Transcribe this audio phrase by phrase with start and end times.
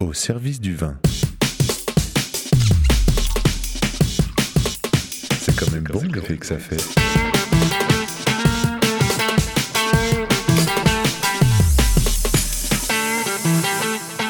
[0.00, 0.96] au service du vin.
[5.40, 6.76] C'est quand même bon l'effet que ça fait.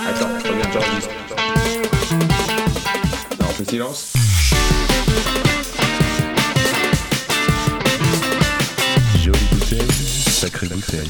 [0.06, 1.10] Attends, reviens, j'enregistre.
[3.38, 4.12] Non, on fait silence.
[9.22, 9.90] Jolie bouteille,
[10.30, 11.08] sacrée bouteille.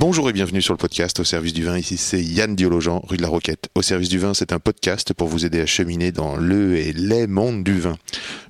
[0.00, 1.78] Bonjour et bienvenue sur le podcast au service du vin.
[1.78, 3.59] Ici c'est Yann Diologen, rue de la Roquette.
[3.80, 6.92] Au service du vin, c'est un podcast pour vous aider à cheminer dans le et
[6.92, 7.96] les mondes du vin.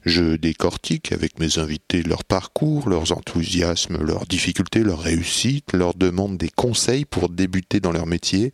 [0.05, 6.36] Je décortique avec mes invités leur parcours, leurs enthousiasmes, leurs difficultés, leurs réussites, leur demande
[6.36, 8.52] des conseils pour débuter dans leur métier,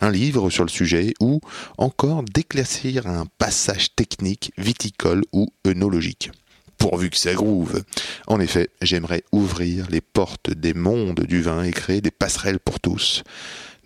[0.00, 1.40] un livre sur le sujet ou
[1.76, 6.32] encore d'éclaircir un passage technique, viticole ou œnologique
[6.78, 7.82] pourvu que ça groove.
[8.28, 12.78] En effet, j'aimerais ouvrir les portes des mondes du vin et créer des passerelles pour
[12.78, 13.24] tous.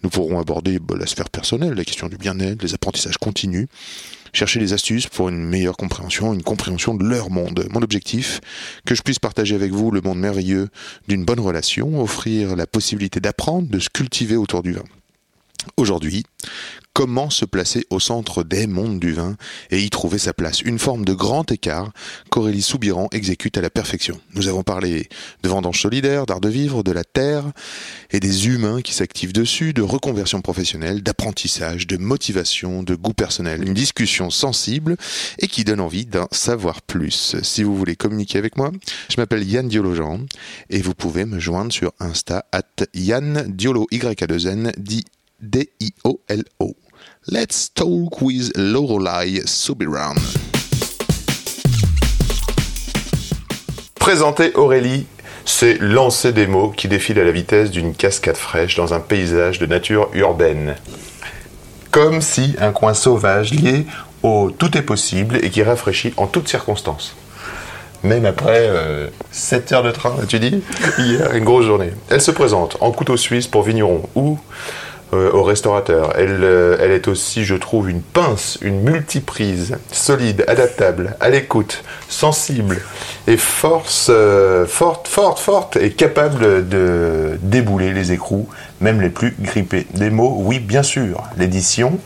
[0.03, 3.69] Nous pourrons aborder bah, la sphère personnelle, la question du bien-être, les apprentissages continus,
[4.33, 7.67] chercher des astuces pour une meilleure compréhension, une compréhension de leur monde.
[7.71, 8.41] Mon objectif,
[8.85, 10.69] que je puisse partager avec vous le monde merveilleux
[11.09, 14.85] d'une bonne relation, offrir la possibilité d'apprendre, de se cultiver autour du vin.
[15.77, 16.25] Aujourd'hui,
[16.93, 19.37] comment se placer au centre des mondes du vin
[19.71, 20.61] et y trouver sa place?
[20.63, 21.93] Une forme de grand écart
[22.31, 24.21] qu'Aurélie Soubiran exécute à la perfection.
[24.35, 25.09] Nous avons parlé
[25.43, 27.45] de vendange solidaire, d'art de vivre, de la terre
[28.11, 33.67] et des humains qui s'activent dessus, de reconversion professionnelle, d'apprentissage, de motivation, de goût personnel.
[33.67, 34.97] Une discussion sensible
[35.39, 37.37] et qui donne envie d'en savoir plus.
[37.43, 38.71] Si vous voulez communiquer avec moi,
[39.09, 40.27] je m'appelle Yann Diologen
[40.71, 45.05] et vous pouvez me joindre sur Insta at Yann Diolo y a 2 n dit
[45.43, 46.77] D-I-O-L-O.
[47.27, 50.15] Let's talk with Lorelai Subiran.
[53.97, 55.07] Présenter Aurélie,
[55.45, 59.59] c'est lancer des mots qui défilent à la vitesse d'une cascade fraîche dans un paysage
[59.59, 60.77] de nature urbaine.
[61.91, 63.85] Comme si un coin sauvage lié
[64.23, 67.17] au tout est possible et qui rafraîchit en toutes circonstances.
[68.05, 68.71] Même après
[69.33, 70.63] 7 heures de train, tu dis
[70.99, 71.91] Hier, une grosse journée.
[72.11, 76.15] Elle se présente en couteau suisse pour vigneron ou euh, au restaurateur.
[76.17, 81.85] Elle, euh, elle est aussi, je trouve, une pince, une multiprise, solide, adaptable, à l'écoute,
[82.09, 82.81] sensible
[83.27, 88.49] et force, euh, forte, forte, forte et capable de débouler les écrous,
[88.81, 89.87] même les plus grippés.
[89.95, 91.23] Des mots, oui, bien sûr.
[91.37, 91.99] L'édition,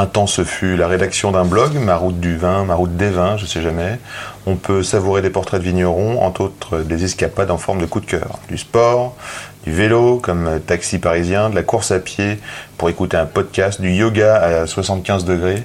[0.00, 3.10] un temps, ce fut la rédaction d'un blog, Ma route du vin, Ma route des
[3.10, 3.98] vins, je sais jamais.
[4.46, 7.98] On peut savourer des portraits de vignerons, entre autres des escapades en forme de coup
[7.98, 8.38] de cœur.
[8.48, 9.16] Du sport,
[9.64, 12.38] du vélo comme taxi parisien, de la course à pied
[12.76, 15.62] pour écouter un podcast, du yoga à 75 degrés,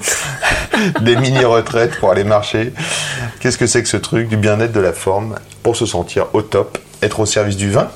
[1.01, 2.73] des mini-retraites pour aller marcher.
[3.39, 6.41] Qu'est-ce que c'est que ce truc Du bien-être, de la forme, pour se sentir au
[6.41, 7.89] top, être au service du vin?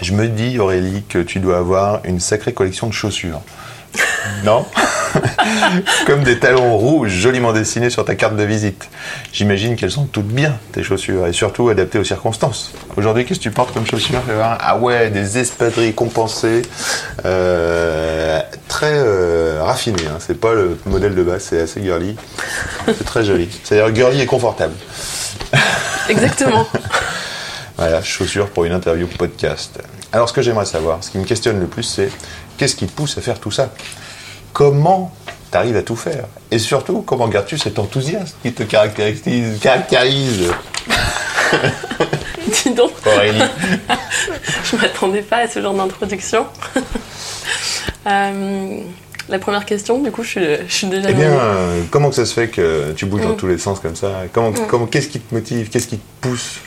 [0.00, 3.42] Je me dis, Aurélie, que tu dois avoir une sacrée collection de chaussures.
[4.44, 4.64] Non
[6.06, 8.88] Comme des talons rouges joliment dessinés sur ta carte de visite.
[9.32, 12.72] J'imagine qu'elles sont toutes bien, tes chaussures, et surtout adaptées aux circonstances.
[12.96, 14.22] Aujourd'hui, qu'est-ce que tu portes comme chaussures.
[14.60, 16.62] Ah ouais, des espadrilles compensées,
[17.24, 20.06] euh, très euh, raffinées.
[20.06, 20.18] Hein.
[20.20, 22.16] C'est pas le modèle de base, c'est assez girly.
[22.86, 23.48] C'est très joli.
[23.64, 24.74] C'est-à-dire girly et confortable.
[26.08, 26.66] Exactement.
[27.76, 29.78] Voilà, chaussures pour une interview podcast.
[30.12, 32.10] Alors, ce que j'aimerais savoir, ce qui me questionne le plus, c'est
[32.60, 33.72] qu'est-ce qui te pousse à faire tout ça?
[34.52, 35.10] Comment
[35.50, 36.26] tu arrives à tout faire?
[36.50, 40.50] Et surtout, comment gardes-tu cet enthousiasme qui te caractérise, caractérise
[42.64, 43.40] Dis donc, Aurélie.
[44.64, 46.46] Je m'attendais pas à ce genre d'introduction.
[48.06, 48.78] Euh,
[49.28, 51.10] la première question, du coup, je suis, je suis déjà.
[51.10, 53.36] Eh bien, euh, comment que ça se fait que tu bouges dans Mm.
[53.36, 54.22] tous les sens comme ça?
[54.32, 55.68] Comment, comment, Qu'est-ce qui te motive?
[55.68, 56.60] Qu'est-ce qui te pousse?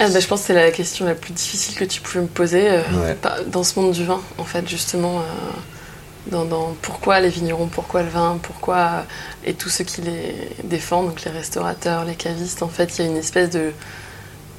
[0.00, 2.26] Ah, bah, je pense que c'est la question la plus difficile que tu pouvais me
[2.26, 3.16] poser euh, Ouais.
[3.46, 5.20] dans ce monde du vin, en fait, justement.
[5.20, 5.22] euh,
[6.26, 8.76] dans, dans pourquoi les vignerons, pourquoi le vin, pourquoi.
[8.76, 9.00] euh,
[9.44, 10.34] et tous ceux qui les
[10.64, 13.72] défendent, donc les restaurateurs, les cavistes, en fait, il y a une espèce de.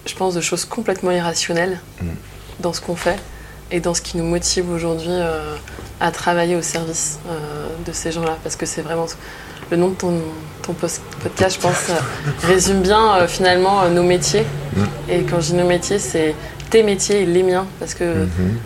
[0.06, 2.06] Je pense de choses complètement irrationnelles Mm.
[2.59, 3.17] dans ce qu'on fait
[3.72, 5.56] et dans ce qui nous motive aujourd'hui euh,
[6.00, 7.17] à travailler au service
[7.85, 8.38] de ces gens-là.
[8.43, 9.08] Parce que c'est vraiment.
[9.72, 10.14] Le nom de ton,
[10.62, 11.94] ton podcast, je pense, euh,
[12.47, 14.46] résume bien euh, finalement euh, nos métiers.
[15.09, 16.35] Et quand je dis nos métiers, c'est
[16.70, 17.66] tes métiers et les miens.
[17.79, 18.58] Parce que Mhm.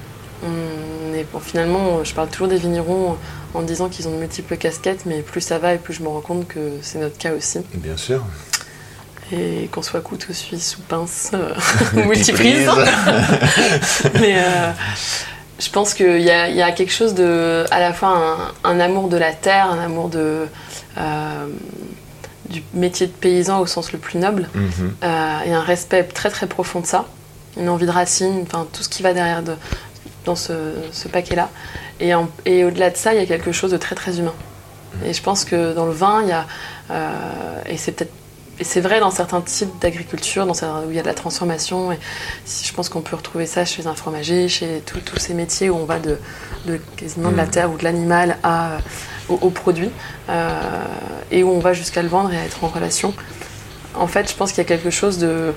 [0.43, 3.17] on est, bon, finalement, je parle toujours des vignerons
[3.53, 6.07] en disant qu'ils ont de multiples casquettes, mais plus ça va et plus je me
[6.09, 7.59] rends compte que c'est notre cas aussi.
[7.73, 8.23] Bien sûr.
[9.31, 11.53] Et qu'on soit couteau suisse ou pince euh,
[12.05, 12.67] multiprise.
[14.19, 14.71] mais euh,
[15.59, 18.09] je pense qu'il y y a quelque chose de, à la fois
[18.63, 20.47] un, un amour de la terre, un amour de,
[22.49, 24.93] du métier de paysan au sens le plus noble, Mhm.
[25.03, 27.05] euh, et un respect très très profond de ça,
[27.57, 29.53] une envie de racine, enfin tout ce qui va derrière de
[30.25, 30.53] dans ce,
[30.91, 31.49] ce paquet-là.
[31.99, 34.33] Et, au-delà de ça, il y a quelque chose de très très humain.
[35.05, 36.45] Et je pense que dans le vin, il y a,
[36.91, 38.11] euh, et c'est peut-être
[38.61, 41.93] c'est vrai dans certains types d'agriculture, dans certains- où il y a de la transformation.
[41.93, 41.99] Et
[42.45, 45.85] je pense qu'on peut retrouver ça chez un fromager, chez tous ces métiers où on
[45.85, 46.17] va de,
[46.65, 47.51] de quasiment de la Mm.
[47.51, 48.79] terre ou de l'animal à,
[49.29, 49.89] au, au produit,
[50.29, 50.49] euh,
[51.31, 53.13] et où on va jusqu'à le vendre et à être en relation.
[53.95, 55.53] En fait, je pense qu'il y a quelque chose de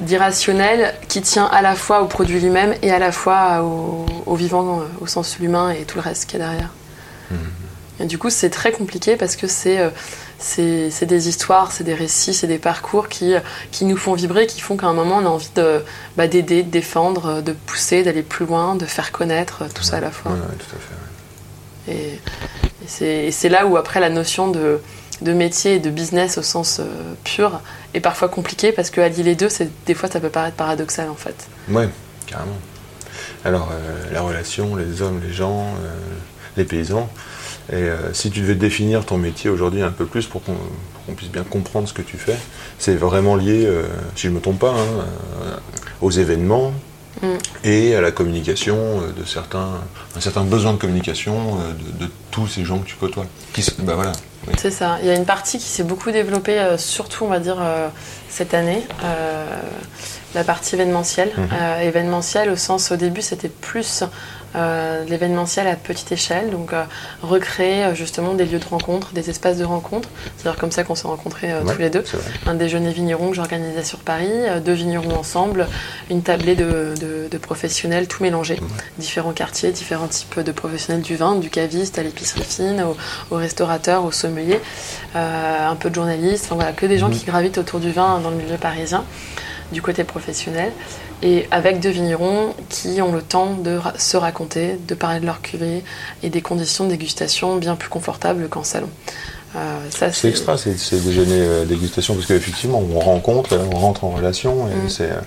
[0.00, 4.34] d'irrationnel qui tient à la fois au produit lui-même et à la fois au, au
[4.34, 6.70] vivant, euh, au sens humain et tout le reste qu'il y a derrière.
[8.00, 9.90] Et du coup, c'est très compliqué parce que c'est euh,
[10.38, 13.34] c'est c'est des histoires, c'est des récits, c'est des parcours qui,
[13.70, 15.84] qui nous font vibrer, qui font qu'à un moment, on a envie de
[16.16, 20.00] bah, d'aider, de défendre, de pousser, d'aller plus loin, de faire connaître, tout ça à
[20.00, 20.32] la fois.
[20.32, 21.92] Ouais, ouais, tout à fait.
[21.92, 22.16] ouais.
[22.16, 22.20] Et,
[23.00, 24.80] et c'est- là où après la notion de,
[25.32, 26.84] métier et de business au sens euh,
[27.24, 27.60] pur
[27.94, 29.48] est parfois compliquée parce que allier les deux,
[29.86, 31.46] des fois ça peut paraître paradoxal en fait.
[31.68, 31.88] Ouais,
[32.26, 32.58] carrément.
[33.44, 35.94] Alors, euh, la relation, les hommes, les gens, euh,
[36.56, 37.08] les paysans.
[37.72, 41.44] Et si tu devais définir ton métier aujourd'hui un peu plus pour qu'on puisse bien
[41.44, 42.36] comprendre ce que tu fais,
[42.78, 43.66] c'est vraiment lié,
[44.16, 45.56] si je ne me trompe pas, hein,
[46.02, 46.74] aux événements
[47.20, 47.26] Mm.
[47.64, 49.80] et à la communication euh, de certains,
[50.16, 53.26] un certain besoin de communication euh, de, de tous ces gens que tu côtoies.
[53.52, 54.12] Qui, bah voilà.
[54.48, 54.54] oui.
[54.58, 54.98] C'est ça.
[55.02, 57.88] Il y a une partie qui s'est beaucoup développée, euh, surtout on va dire euh,
[58.28, 59.44] cette année, euh,
[60.34, 61.32] la partie événementielle.
[61.36, 61.48] Mhm.
[61.52, 64.04] Euh, événementielle au sens, au début c'était plus
[64.54, 66.84] euh, l'événementiel à petite échelle, donc euh,
[67.22, 70.08] recréer euh, justement des lieux de rencontre, des espaces de rencontre.
[70.36, 72.04] C'est-à-dire comme ça qu'on s'est rencontrés Ouais, tous les deux.
[72.04, 74.30] c'est un déjeuner vigneron que j'organisais sur Paris,
[74.64, 75.66] deux vignerons ensemble,
[76.10, 78.58] une tablée de, de- de professionnels tout mélangés,
[78.98, 83.38] différents quartiers, différents types de professionnels du vin, du caviste à l'épicerie fine, au, au
[83.38, 84.60] restaurateur, au sommelier,
[85.14, 87.14] un peu de journalistes, enfin voilà, que des gens Mhm.
[87.14, 89.04] qui gravitent autour du vin dans le milieu parisien,
[89.72, 90.72] du côté professionnel,
[91.22, 95.40] et avec deux vignerons qui ont le temps de se raconter, de parler de leur
[95.40, 95.84] cuvée
[96.22, 98.88] et des conditions de dégustation bien plus confortables qu'en salon.
[99.54, 100.72] Euh, C'est extra, c'est
[101.04, 104.88] déjeuner euh, dégustation, parce qu'effectivement, on rencontre, on rentre en relation, et Mm.
[104.88, 105.20] c'est euh,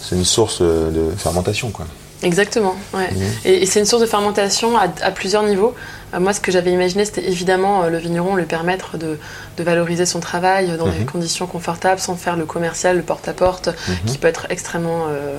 [0.00, 1.70] c'est une source de fermentation.
[1.70, 1.86] Quoi.
[2.22, 3.10] Exactement, ouais.
[3.10, 3.22] Mhm.
[3.46, 5.74] Et, et c'est une source de fermentation à, à plusieurs niveaux.
[6.14, 9.18] Euh, moi, ce que j'avais imaginé, c'était évidemment euh, le vigneron lui permettre de,
[9.56, 11.06] de valoriser son travail dans des Mhm.
[11.06, 13.96] conditions confortables, sans faire le commercial, le porte-à-porte, Mhm.
[14.06, 15.38] qui peut être extrêmement euh,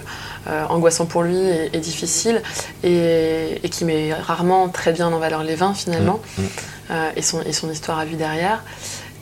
[0.70, 2.42] angoissant pour lui et, et difficile,
[2.84, 6.46] et, et qui met rarement très bien en valeur les vins finalement, Mhm.
[7.16, 8.64] et, son, et son histoire à lui derrière.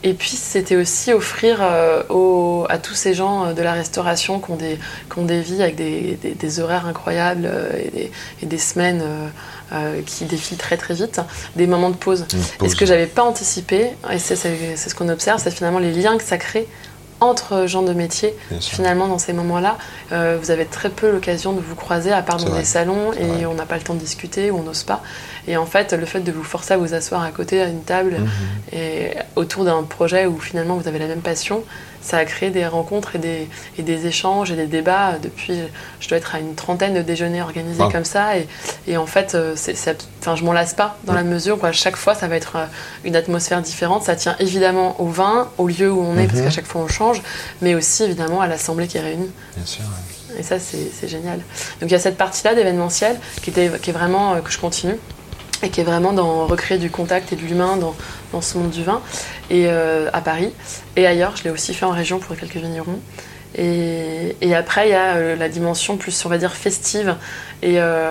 [0.06, 4.42] Et puis c'était aussi offrir euh, aux- à tous ces gens euh, de la restauration
[4.42, 4.78] qui ont des,
[5.10, 8.12] qui ont des vies avec des, des- des horaires incroyables euh, et, des,
[8.42, 9.02] et des semaines
[9.74, 11.22] euh, qui défilent très très vite,
[11.56, 12.26] des moments de pause.
[12.64, 16.18] Et ce que j'avais pas anticipé, et c'est ce qu'on observe, c'est finalement les liens
[16.18, 16.68] que ça crée
[17.24, 19.78] entre gens de métier finalement dans ces moments-là,
[20.12, 23.24] euh, vous avez très peu l'occasion de vous croiser à part dans des salons et
[23.24, 23.46] vrai.
[23.46, 25.02] on n'a pas le temps de discuter ou on n'ose pas.
[25.48, 27.84] Et en fait, le fait de vous forcer à vous asseoir à côté à une
[27.84, 28.30] table Mhm.
[28.72, 31.64] et autour d'un projet où finalement vous avez la même passion,
[32.02, 33.48] ça a créé des rencontres et des,
[33.78, 35.58] et des échanges et des débats depuis,
[36.02, 38.38] je dois être à une trentaine de déjeuners organisés comme ça.
[38.38, 38.48] Et,
[38.88, 41.66] et en fait, euh, c'est, abs- enfin, je m'en lasse pas dans la mesure où
[41.66, 42.66] à chaque fois ça va être euh,
[43.06, 44.04] une atmosphère différente.
[44.04, 46.46] Ça tient évidemment au vin, au lieu où on est, parce Mhm.
[46.46, 47.22] qu'à chaque fois on change,
[47.62, 49.32] mais aussi évidemment à l'assemblée qui est réunie.
[49.56, 49.84] Bien sûr.
[49.84, 50.40] ouais.
[50.40, 51.38] Et ça, c'est c'est génial.
[51.80, 54.58] Donc il y a cette partie-là d'événementiel qui, était, qui est vraiment, euh, que je
[54.58, 54.96] continue,
[55.64, 57.96] et qui est vraiment dans recréer du contact et de l'humain dans,
[58.32, 59.02] dans ce monde du vin,
[59.50, 60.52] et euh, à Paris.
[60.96, 63.00] Et ailleurs, je l'ai aussi fait en région pour quelques vignerons.
[63.56, 67.16] Et, et après, il y a euh, la dimension plus, on va dire, festive,
[67.62, 68.10] et euh,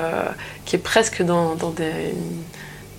[0.64, 2.42] qui est presque dans, dans des, une,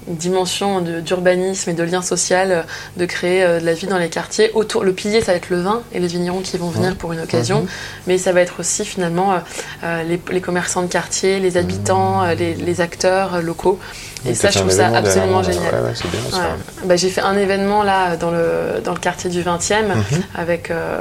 [0.05, 2.65] dimension d'urbanisme et de lien social,
[2.97, 4.51] de créer de la vie dans les quartiers.
[4.53, 7.13] Autour, le pilier, ça va être le vin et les vignerons qui vont venir pour
[7.13, 7.67] une occasion Mhm.
[8.07, 9.35] mais ça va être aussi finalement
[9.81, 13.79] les, les commerçants de quartier, les habitants, euh, les, les acteurs locaux.
[14.25, 15.73] Et ça, je trouve ça absolument génial.
[15.73, 16.37] Ouais, ouais, c'est bien ça.
[16.37, 16.43] Ouais.
[16.85, 20.03] Bah, j'ai fait un événement là dans le, dans le quartier du 20e Mhm.
[20.35, 20.99] avec, euh,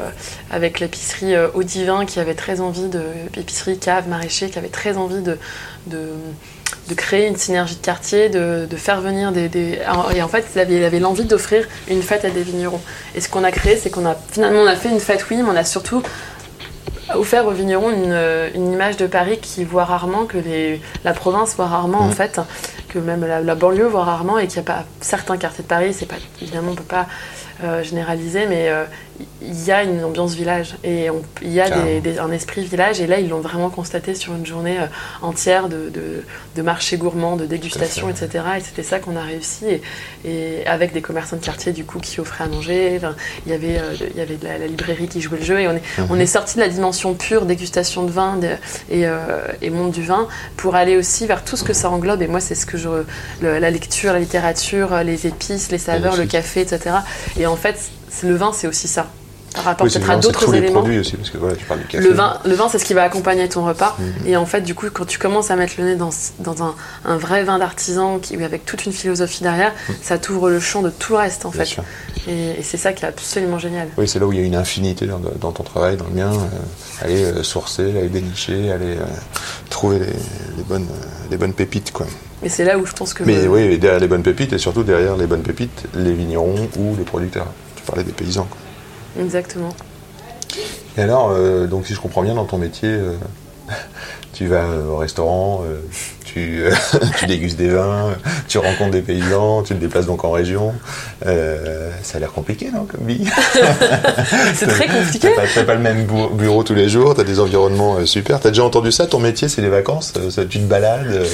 [0.51, 3.03] avec l'épicerie euh, Au Divin qui avait très envie de.
[3.37, 5.39] épicerie cave maraîcher qui avait très envie de.
[5.87, 6.09] de
[6.89, 9.79] de créer une synergie de quartier, de, de faire venir des, des-
[10.17, 12.81] Et en fait, il avait, il avait l'envie d'offrir une fête à des vignerons.
[13.15, 15.37] Et ce qu'on a créé, c'est qu'on a finalement on a fait une fête, oui,
[15.37, 16.03] mais on a surtout
[17.15, 21.13] offert aux vignerons une, euh, une image de Paris qui voit rarement, que les, la
[21.13, 22.13] province voit rarement en Mhm.
[22.15, 22.41] fait,
[22.93, 25.95] que même la, banlieue voit rarement et qu'il n'y a pas certains quartiers de Paris,
[25.95, 27.07] c'est pas évidemment on peut pas
[27.65, 28.85] euh, généraliser, mais euh,
[29.41, 31.09] il y a une ambiance village et
[31.43, 31.85] il y a Carrément.
[31.87, 34.87] des- des- un esprit village et là ils l'ont vraiment constaté sur une journée euh,
[35.21, 36.25] entière de, de,
[36.57, 38.45] de marché gourmand, de dégustation, etc.
[38.57, 39.83] Et c'était ça qu'on a réussi et,
[40.25, 42.95] et avec des commerçants de quartier du coup qui offraient à manger.
[42.97, 43.15] Enfin,
[43.47, 45.61] il y avait euh, il y avait de la, la librairie qui jouait le jeu
[45.61, 48.49] et on est on est sorti de la dimension pure dégustation de vin de-
[48.91, 52.23] et, euh, et monde du vin pour aller aussi vers tout ce que ça englobe.
[52.23, 52.89] Et moi, c'est ce que je.
[53.41, 56.97] le- la lecture, la littérature, euh, les épices, les saveurs, le café, etc.
[57.39, 57.91] Et en fait,
[58.23, 59.11] le vin, c'est aussi ça.
[59.55, 60.81] Par rapport Oui, peut-être à d'autres tous les éléments.
[60.81, 62.03] produits aussi, parce que voilà, tu parles du café.
[62.03, 63.97] Le vin, le vin c'est ce qui va accompagner ton repas.
[63.99, 64.27] Mhm.
[64.27, 66.75] Et en fait, du coup, quand tu commences à mettre le nez dans, dans un,
[67.05, 70.91] un vrai vin d'artisan qui avec toute une philosophie derrière, ça t'ouvre le champ de
[70.91, 71.51] tout le reste, en.
[71.51, 71.67] Bien fait.
[71.67, 71.85] sûr.
[72.29, 73.89] Et, et c'est ça qui est absolument génial.
[73.99, 76.15] Oui, c'est là où il y a une infinité dans, dans ton travail, dans le
[76.15, 76.33] mien.
[76.33, 79.05] euh, aller euh, sourcer, aller dénicher, aller euh,
[79.71, 82.07] trouver les, les bonnes, euh, les bonnes pépites, quoi.
[82.45, 83.23] Et c'est là où je pense que.
[83.25, 86.69] Mais le- oui, derrière les bonnes pépites, et surtout derrière les bonnes pépites, les vignerons
[86.79, 87.47] ou les producteurs.
[87.77, 88.59] Tu parlais des paysans, quoi.
[89.19, 89.75] Exactement.
[90.97, 93.15] Et alors, euh, donc si je comprends bien, dans ton métier, euh,
[94.33, 95.81] tu vas au restaurant, euh,
[96.33, 96.73] tu, euh,
[97.19, 98.11] tu dégustes des vins,
[98.49, 100.73] tu rencontres des paysans, tu te déplaces donc en région.
[101.27, 103.25] Euh, ça a l'air compliqué, non, comme vie
[104.55, 105.29] C'est très compliqué.
[105.31, 108.41] Pas, t'as pas le même bu- bureau tous les jours, t'as des environnements euh, super.
[108.41, 111.25] T'as déjà entendu ça Ton métier, c'est les vacances ça, Tu te balades euh,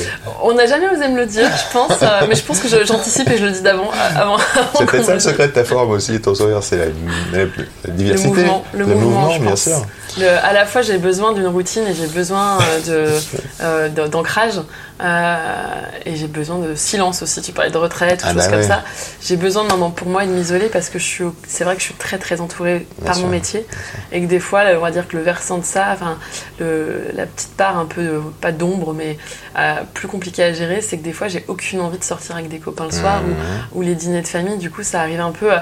[0.42, 1.92] On n'a jamais osé me le dire, je pense,
[2.28, 3.90] mais je pense que j'anticipe et je le dis d'avant.
[4.16, 6.76] Avant, avant C'est peut-être ça le secret de ta forme aussi, et ton sourire, c'est
[6.76, 6.84] la,
[7.32, 7.44] la-
[7.84, 8.28] la diversité.
[8.28, 9.62] mouvement, le mouvement, bien pense.
[9.62, 9.82] sûr.
[10.18, 14.60] Le- à la fois, j'ai besoin d'une routine et j'ai besoin de- d'ancrage.
[15.00, 17.40] Euh, et j'ai besoin de silence aussi.
[17.42, 18.66] Tu parlais de retraite, Ah choses bah comme ouais.
[18.66, 18.82] ça.
[19.22, 21.74] J'ai besoin de moments pour moi et de m'isoler parce que je suis, c'est vrai
[21.74, 23.66] que je suis très très entourée Bien par sûr, mon métier
[24.12, 26.18] et que des fois, là, on va dire que le versant de ça, enfin,
[26.58, 29.18] le- la petite part un peu, euh, pas d'ombre, mais
[29.58, 32.48] euh, plus compliquée à gérer, c'est que des fois, j'ai aucune envie de sortir avec
[32.48, 33.26] des copains le soir Mmh.
[33.74, 34.58] ou, ou les dîners de famille.
[34.58, 35.52] Du coup, ça arrive un peu.
[35.52, 35.58] euh,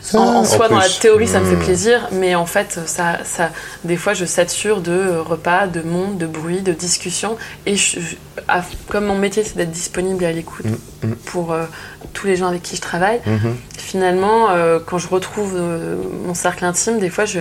[0.00, 1.64] Ça, en, en en soi, dans la théorie, ça me fait Mmh.
[1.64, 3.50] plaisir, mais en fait, ça, ça,
[3.84, 7.36] des fois, je sature de euh, repas, de monde, de bruit, de discussion.
[7.66, 7.98] Et je-
[8.48, 11.14] à- comme mon métier, c'est d'être disponible et à l'écoute Mm, mm.
[11.26, 11.64] pour euh,
[12.12, 13.56] tous les gens avec qui je travaille, Mhm.
[13.76, 17.40] finalement, euh, quand je retrouve euh, mon cercle intime, des fois, je,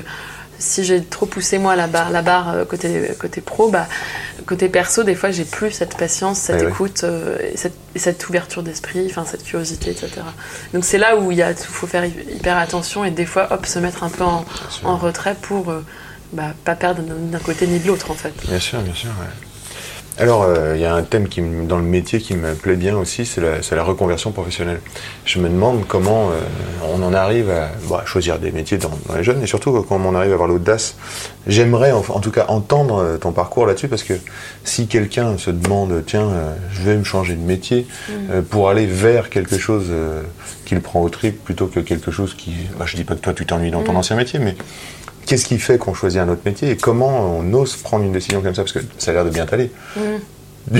[0.59, 3.87] si j'ai trop poussé moi la barre, la barre côté, côté pro, bah,
[4.45, 7.03] côté perso, des fois, j'ai plus cette patience, cette Eh écoute
[7.53, 10.09] et, cette, et cette ouverture d'esprit, enfin cette curiosité, etc.
[10.73, 13.47] Donc c'est là où il y a- faut faire hy- hyper attention et des fois,
[13.51, 14.45] hop, se mettre un peu en,
[14.97, 15.73] retrait pour
[16.31, 18.33] bah, pas perdre d'un d'un côté ni de l'autre, en fait.
[18.47, 19.09] Bien sûr, bien sûr.
[19.09, 19.42] ouais.
[20.19, 22.95] Alors, euh, il y a un thème qui, dans le métier qui me plaît bien
[22.95, 24.79] aussi, c'est la, reconversion professionnelle.
[25.25, 26.33] Je me demande comment euh,
[26.93, 29.83] on en arrive à, bon, à choisir des métiers dans, dans les jeunes, et surtout
[29.89, 30.95] comment on arrive à avoir l'audace.
[31.45, 34.13] J'aimerais en, en tout cas entendre euh, ton parcours là-dessus, parce que
[34.63, 38.85] si quelqu'un se demande, tiens, euh, je vais me changer de métier euh, pour aller
[38.85, 39.91] vers quelque chose
[40.73, 43.33] qu'il prend au trip plutôt que quelque chose qui, bah, je dis pas que toi
[43.33, 43.97] tu t'ennuies dans ton Mm.
[43.97, 44.55] ancien métier, mais
[45.25, 48.41] Qu'est-ce qui fait qu'on choisit un autre métier et comment on ose prendre une décision
[48.41, 48.61] comme ça?
[48.63, 49.71] Parce que ça a l'air de bien t'aller.
[49.97, 50.17] Euh,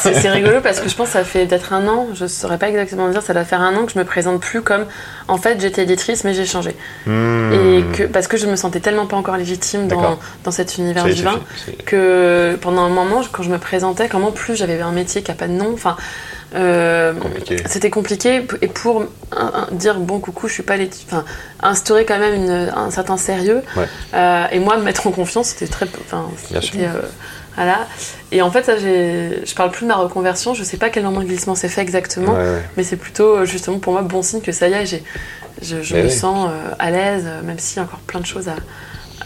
[0.00, 2.56] c'est c'est rigolo parce que je pense que ça fait peut-être un an, je saurais
[2.56, 4.86] pas exactement dire, ça doit faire un an que je me présente plus comme
[5.28, 6.70] en fait j'étais éditrice mais j'ai changé.
[7.06, 11.04] Et que, parce que je me sentais tellement pas encore légitime dans, dans cet univers
[11.04, 11.40] du vin
[11.84, 15.34] que pendant un moment, quand je me présentais, comment plus j'avais un métier qui a
[15.34, 15.96] pas de nom, enfin.
[16.56, 17.12] Euh.
[17.66, 19.02] C'était compliqué et pour
[19.36, 21.24] un- un- dire bon coucou je suis pas les enfin
[21.62, 23.86] instaurer quand même une- un certain sérieux Ouais.
[24.14, 26.86] euh, et moi me mettre en confiance c'était très enfin Bien c'était, sûr.
[26.94, 27.02] euh,
[27.56, 27.86] voilà
[28.32, 31.20] et en fait ça je parle plus de ma reconversion je sais pas quel moment
[31.20, 32.62] de glissement s'est fait exactement Ouais, ouais.
[32.76, 35.02] mais c'est plutôt euh, justement pour moi bon signe que ça y est
[35.62, 36.10] je, je me oui.
[36.10, 38.56] sens à l'aise même s'il y a encore plein de choses à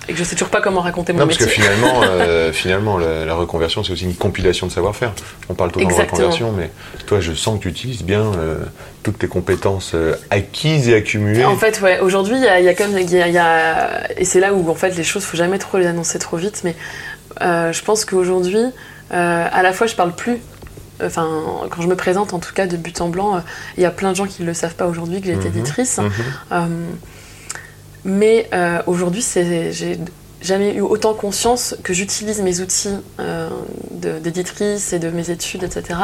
[0.09, 2.99] et que je sais toujours pas comment raconter mon Non, parce que finalement, euh, finalement
[2.99, 5.13] la, la reconversion, c'est aussi une compilation de savoir-faire.
[5.49, 6.71] On parle tout le temps de reconversion, mais
[7.07, 8.59] toi, je sens que tu utilises bien euh,
[9.03, 11.45] toutes tes compétences euh, acquises et accumulées.
[11.45, 12.99] En fait, ouais, aujourd'hui, il y a, il y a quand même.
[12.99, 15.37] il y a- il y a- et c'est là où, en fait, les choses, faut
[15.37, 16.63] jamais trop les annoncer trop vite.
[16.65, 16.75] Mais
[17.41, 18.65] je pense qu'aujourd'hui,
[19.11, 20.39] à la fois, je parle plus.
[21.03, 21.27] Enfin,
[21.71, 23.41] quand je me présente, en tout cas, de but en blanc, euh,
[23.79, 25.49] il y a plein de gens qui ne le savent pas aujourd'hui que j'ai été
[25.49, 25.57] Mhm.
[25.59, 25.97] éditrice.
[25.97, 26.11] Mhm.
[26.53, 26.67] Euh,
[28.05, 29.99] mais euh, aujourd'hui, c'est- j'ai
[30.43, 32.89] jamais eu autant conscience que j'utilise mes outils
[33.21, 33.49] euh,
[33.91, 35.99] d'éditrice et de mes études, etc.,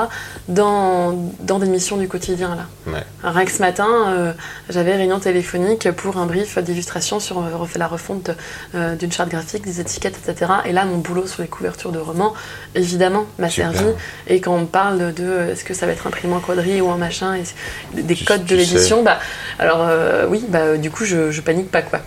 [0.48, 2.54] dans, dans des missions du quotidien.
[2.54, 2.92] Là.
[2.92, 3.02] Ouais.
[3.22, 4.32] Rien que ce matin, euh,
[4.68, 8.30] j'avais réunion téléphonique pour un brief d'illustration sur euh, la refonte
[8.74, 10.52] euh, d'une charte graphique, des étiquettes, etc.
[10.66, 12.34] Et là, mon boulot sur les couvertures de romans,
[12.74, 13.84] évidemment, m'a servi.
[14.26, 16.98] Et quand on parle de est-ce que ça va être imprimé en quadrille ou en
[16.98, 19.18] machin, et des Tu- codes de l'édition, bah,
[19.58, 19.86] alors
[20.28, 22.00] oui, bah, du coup, je, je panique pas quoi.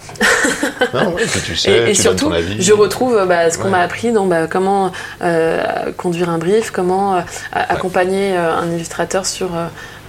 [0.94, 2.19] Non, ouais, puis tu sais, Et, et tu donnes surtout,
[2.60, 3.70] je retrouve euh, bah, ce qu'on Ouais.
[3.72, 5.64] m'a appris dans bah, comment euh,
[5.98, 7.22] conduire un brief, comment euh,
[7.54, 9.50] accompagner un illustrateur sur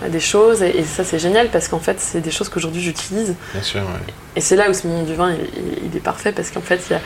[0.09, 0.63] des choses.
[0.63, 3.35] Et, et ça, c'est génial parce qu'en fait, c'est des choses qu'aujourd'hui j'utilise.
[3.53, 4.13] Bien sûr, ouais.
[4.37, 6.93] Et c'est là où ce monde du vin, il, est parfait parce qu'en fait, il
[6.93, 7.01] y a-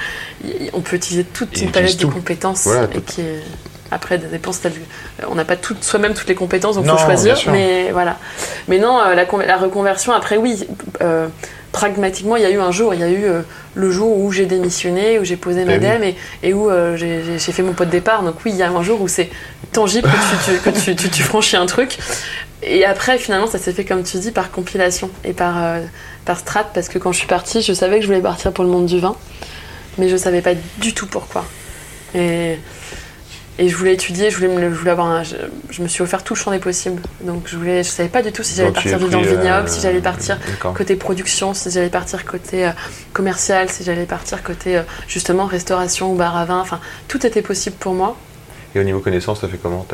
[0.66, 3.00] il- on peut utiliser toute une palette de compétences Voilà, et tout.
[3.00, 3.42] qui est-
[3.90, 4.60] après des dépenses
[5.28, 8.16] on n'a pas soi-même toutes les compétences donc il faut choisir mais voilà
[8.66, 10.66] mais non la, con- la reconversion après oui
[11.00, 11.28] euh,
[11.74, 13.42] pragmatiquement il y a eu un jour il y a eu euh,
[13.74, 15.80] le jour où j'ai démissionné où j'ai posé ma Eh oui.
[15.82, 18.22] dème et, et où euh, j'ai fait mon pot de départ.
[18.22, 19.28] Donc oui il y a un jour où c'est
[19.72, 21.98] tangible que, tu, tu- que tu, tu- tu franchis un truc.
[22.62, 25.80] Et après finalement ça s'est fait comme tu dis par compilation et par, euh,
[26.24, 28.64] par strat parce que quand je suis partie je savais que je voulais partir pour
[28.64, 29.16] le monde du vin
[29.98, 31.44] mais je savais pas du tout pourquoi.
[32.14, 32.56] Et
[33.58, 35.36] et je voulais étudier, je voulais, me, je voulais avoir un, je,
[35.70, 37.00] je me suis offert tout le champ des possibles.
[37.20, 39.70] Donc je voulais, je savais pas du tout si j'allais partir dans le vignoble, euh,
[39.70, 40.74] si j'allais partir D'accord.
[40.74, 42.70] côté production, si j'allais partir côté euh,
[43.12, 46.60] commercial, si j'allais partir côté euh, justement restauration ou bar à vin.
[46.60, 48.16] Enfin, tout était possible pour moi.
[48.76, 49.86] Et au niveau connaissance, t'as fait comment?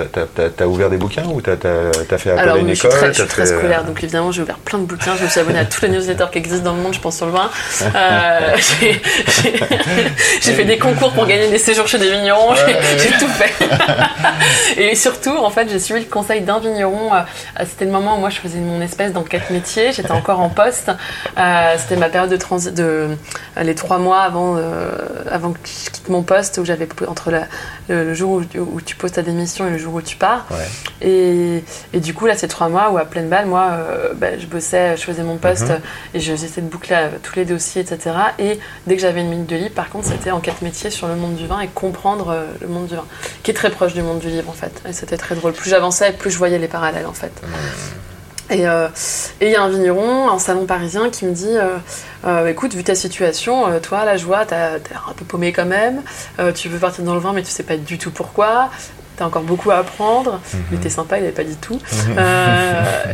[0.57, 2.89] T'as ouvert des bouquins ou t'as t'as fait appel Alors à une oui, je suis
[2.89, 5.17] école très, je suis très fait, euh, scolaire, donc évidemment j'ai ouvert plein de bouquins,
[5.19, 7.17] je me suis abonnée à tous les newsletters qui existent dans le monde, je pense
[7.19, 7.51] sur le vin.
[7.95, 13.53] Euh, j'ai- fait des concours pour gagner des séjours chez des vignerons, j'ai- tout fait.
[14.81, 17.13] Et surtout, en fait, j'ai suivi le conseil d'un vigneron.
[17.15, 17.19] euh,
[17.67, 20.91] C'était le moment où moi je faisais mon espèce d'enquête métier, j'étais encore en poste.
[21.79, 23.09] C'était ma période de transit, de
[23.61, 24.57] les trois mois avant,
[25.31, 27.47] avant que je quitte mon poste, où j'avais entre la-
[27.89, 30.47] le, le jour où, où tu poses ta démission et le jour où tu pars.
[30.51, 30.67] Ouais.
[31.03, 34.39] Et, et du coup, là, ces trois mois où à pleine balle, moi, euh, bah,
[34.39, 35.81] je bossais, je faisais mon poste Mhm.
[36.15, 38.15] et je- j'essayais de boucler euh, tous les dossiers, etc.
[38.39, 41.17] Et dès que j'avais une minute de libre, par contre, c'était enquête métier sur le
[41.17, 43.05] monde du vin et comprendre euh, le monde du vin,
[43.43, 44.83] qui est très proche du monde du livre, en fait.
[44.89, 45.53] Et c'était très drôle.
[45.53, 47.33] Plus j'avançais, plus je voyais les parallèles, en fait.
[48.51, 48.89] Et euh,
[49.41, 51.77] et il y a un vigneron, un salon parisien, qui me dit euh,
[52.27, 56.03] euh, Écoute, vu ta situation, toi, la joie, t'as un peu paumé quand même.
[56.55, 58.71] Tu veux partir dans le vin, mais tu sais pas du tout pourquoi.
[59.17, 60.41] T'as encore beaucoup à apprendre.
[60.71, 61.79] Il était sympa, il avait pas dit tout.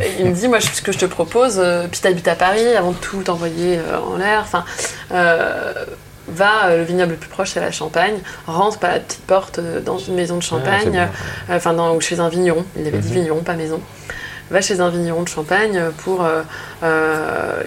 [0.01, 2.91] Et il me dit Moi, ce que je te propose, puis t'habites à Paris, avant
[2.91, 3.79] de tout t'envoyer
[4.11, 4.41] en l'air.
[4.43, 4.65] Enfin.
[6.29, 8.15] Va, le vignoble le plus proche, c'est la Champagne.
[8.47, 11.07] Rentre par la petite porte dans une maison de Ah, Champagne,
[11.49, 12.65] enfin dans, ou chez un vigneron.
[12.75, 13.13] Il avait dit Mhm.
[13.13, 13.79] vigneron, pas maison.
[14.49, 16.23] Va chez un vigneron de Champagne pour.
[16.23, 16.41] euh,
[16.83, 17.63] euh,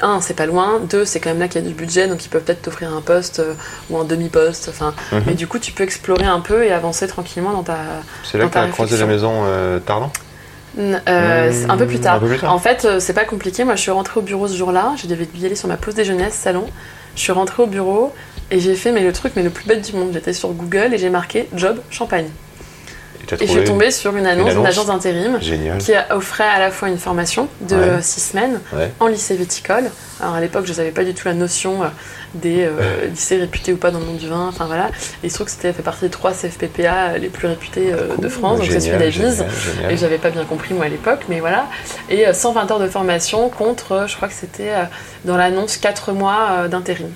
[0.00, 0.80] un, c'est pas loin.
[0.90, 2.92] Deux, c'est quand même là qu'il y a du budget, donc ils peuvent peut-être t'offrir
[2.92, 3.54] un poste euh,
[3.90, 4.68] ou un demi-poste.
[4.68, 5.22] Enfin, Mhm.
[5.26, 7.76] mais du coup, tu peux explorer un peu et avancer tranquillement dans ta.
[8.24, 10.10] C'est là que ta t'as croisé la maison euh, Tardant
[10.78, 12.14] N- euh, Mmh, c'est un peu plus tard.
[12.16, 12.52] un peu plus tard.
[12.52, 13.62] En fait, c'est pas compliqué.
[13.64, 14.94] Moi, je suis rentrée au bureau ce jour-là.
[14.96, 16.64] Je devais y aller sur ma pause déjeuner à ce salon.
[17.14, 18.14] Je suis rentrée au bureau
[18.50, 20.10] et j'ai fait mais le truc mais le plus bête du monde.
[20.14, 22.28] J'étais sur Google et j'ai marqué job Champagne.
[23.40, 25.38] Et je suis tombée sur une annonce d'une agence d'intérim
[25.78, 27.80] qui offrait à la fois une formation de Ouais.
[27.82, 28.90] euh, six semaines Ouais.
[29.00, 29.90] en lycée viticole.
[30.20, 31.86] Alors à l'époque, je n'avais pas du tout la notion euh,
[32.34, 34.46] des euh, lycées réputés ou pas dans le monde du vin.
[34.48, 34.88] Enfin voilà.
[35.22, 38.16] Et il se trouve que c'était fait partie des trois CFPPA les plus réputés euh,
[38.18, 39.44] de France, donc c'est celui d'Avise.
[39.90, 41.66] Et j'avais pas bien compris moi à l'époque, mais voilà.
[42.10, 44.84] Et euh, 120 heures de formation contre, euh, je crois que c'était euh,
[45.24, 47.08] dans l'annonce 4 mois euh, d'intérim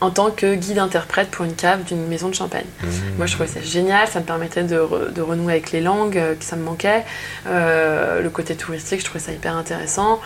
[0.00, 2.66] en tant que guide interprète pour une cave d'une maison de champagne.
[2.82, 2.86] Mmh.
[3.16, 6.18] Moi, je trouvais ça génial, ça me permettait de, re- de renouer avec les langues,
[6.18, 7.04] euh, que ça me manquait.
[7.46, 10.20] Euh, le côté touristique, je trouvais ça hyper intéressant.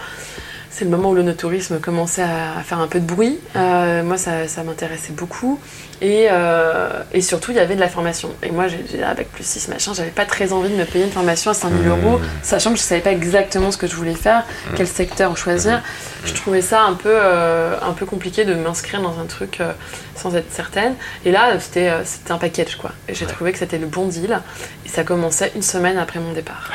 [0.71, 3.39] C'est le moment où le no-tourisme commençait à, à faire un peu de bruit.
[3.57, 5.59] Euh, moi, ça, ça m'intéressait beaucoup.
[6.03, 8.31] Et, euh, et surtout, il y avait de la formation.
[8.43, 11.11] Et moi, j'ai avec plus 6 machin, j'avais pas très envie de me payer une
[11.11, 11.89] formation à 5000 Mmh.
[11.91, 14.45] euros, sachant que je savais pas exactement ce que je voulais faire,
[14.77, 15.83] quel secteur choisir.
[16.25, 19.73] Je trouvais ça un peu, euh, un peu compliqué de m'inscrire dans un truc euh,
[20.17, 20.95] sans être certaine.
[21.25, 22.93] Et là, c'était c'était un package, quoi.
[23.09, 24.41] Et j'ai trouvé que c'était le bon deal.
[24.87, 26.71] Et ça commençait une semaine après mon départ.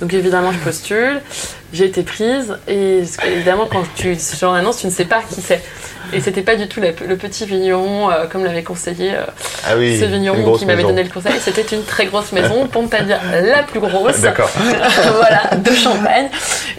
[0.00, 1.20] Donc évidemment, je postule.
[1.72, 2.56] J'ai été prise.
[2.68, 5.62] Et évidemment, quand tu ce genre d'annonce, tu ne sais pas qui c'est.
[6.12, 9.24] Et c'était pas du tout la- le petit vigneron, comme l'avait conseillé euh,
[9.66, 11.34] Ah oui, ce vigneron qui m'avait donné le conseil.
[11.40, 12.66] C'était une très grosse maison,
[13.06, 14.20] dire la plus grosse.
[14.20, 14.50] D'accord.
[15.16, 16.28] voilà, de Champagne.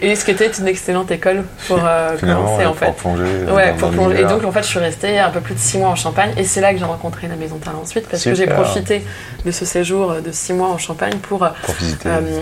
[0.00, 2.86] Et ce qui était une excellente école pour euh, commencer euh, en fait.
[2.86, 3.22] pour plonger.
[3.24, 4.14] euh, Ouais, pour plonger.
[4.14, 4.36] Et l'univers.
[4.38, 6.44] donc en fait, je suis restée un peu plus de six mois en Champagne, et
[6.44, 9.02] c'est là que j'ai rencontré la Maison Talent ensuite, parce que j'ai profité
[9.44, 11.48] de ce séjour de six mois en Champagne pour euh,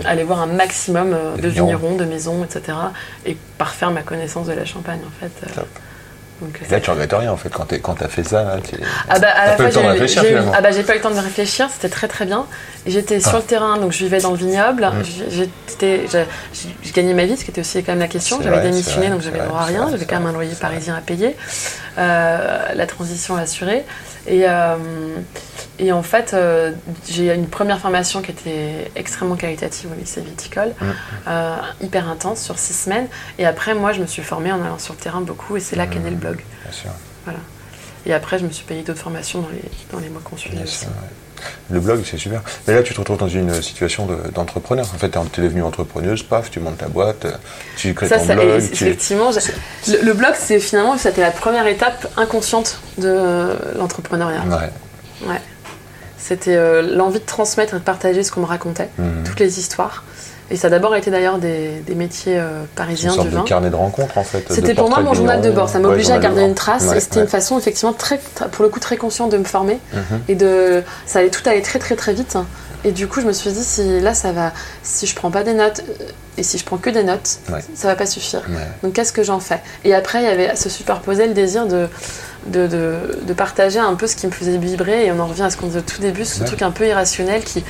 [0.04, 1.96] aller voir un maximum euh, de vignerons.
[1.96, 2.76] de maisons, etc.
[3.24, 5.32] Et parfaire ma connaissance de la Champagne en fait.
[5.46, 5.54] euh.
[5.54, 5.68] Top.
[6.40, 8.42] Donc, Et là, tu regrettes rien en fait quand quand t'as fait ça.
[8.44, 8.76] là, tu-
[9.08, 10.82] Ah bah à la pas eu fois le temps de j'ai eu- ah bah j'ai
[10.82, 12.44] pas eu le temps de réfléchir, c'était très très bien.
[12.86, 13.38] J'étais sur Ah.
[13.38, 14.84] le terrain, donc je vivais dans le vignoble.
[14.86, 15.02] Mm.
[15.30, 18.40] J'ai j'ai gagné ma vie, ce qui était aussi quand même la question.
[18.42, 19.88] J'avais démissionné, donc j'avais droit à rien.
[19.90, 21.36] J'avais quand même un loyer parisien à payer,
[21.98, 23.82] Euh, la transition assurée.
[24.26, 24.76] Et, euh,
[25.78, 26.72] et en fait, euh,
[27.08, 30.74] j'ai une première formation qui était extrêmement qualitative au lycée viticole,
[31.28, 33.08] euh, hyper intense sur six semaines.
[33.38, 35.76] Et après, moi, je me suis formée en allant sur le terrain beaucoup, et c'est
[35.76, 36.42] là qu'est né le blog.
[36.62, 36.90] Bien sûr.
[38.04, 40.64] Et après, je me suis payé d'autres formations dans les, dans les mois qu'on suivait
[41.70, 42.42] Le blog, c'est super.
[42.66, 44.86] Mais là, tu te retrouves dans une situation de- d'entrepreneur.
[44.94, 47.32] En fait, tu es devenue entrepreneuse, paf, tu montes ta boîte, euh,
[47.76, 48.62] tu crées Ça, ton ça- blog.
[48.72, 49.30] tu- effectivement,
[49.88, 54.42] le, le blog, c'est finalement, c'était la première étape inconsciente de l'entrepreneuriat.
[54.48, 55.28] Ouais.
[55.28, 55.40] Ouais.
[56.18, 59.24] C'était euh, l'envie de transmettre et de partager ce qu'on me racontait, Mhm.
[59.24, 60.02] toutes les histoires.
[60.50, 63.32] Et ça a d'abord été d'ailleurs des, des métiers euh, C'est une parisiens sorte du
[63.32, 63.44] de vin.
[63.44, 64.44] carnet de rencontres, en fait.
[64.50, 66.98] C'était pour moi mon journal de bord, ça Ouais, m'obligeait à garder une trace Ouais,
[66.98, 67.22] et c'était ouais.
[67.22, 68.20] une façon effectivement très,
[68.52, 70.20] pour le coup très conscient de me former Mhm.
[70.28, 72.36] et de ça allait tout allait très très très vite
[72.84, 74.52] et du coup je me suis dit si là ça va
[74.84, 76.04] si je prends pas des notes euh,
[76.38, 77.38] et si je prends que des notes
[77.74, 78.42] ça va pas suffire
[78.82, 79.60] donc qu'est-ce que j'en fais?
[79.84, 81.88] Et après il y avait se superposer le désir de
[82.52, 82.94] de, de,
[83.26, 85.56] de partager un peu ce qui me faisait vibrer et on en revient à ce
[85.56, 86.46] qu'on disait au tout début ce Ouais.
[86.46, 87.64] truc un peu irrationnel qui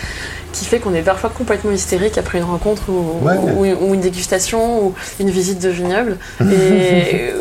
[0.52, 3.34] qui fait qu'on est parfois complètement hystérique après une rencontre ou, Ouais.
[3.36, 7.32] ou- ou une dégustation ou une visite de vignoble et,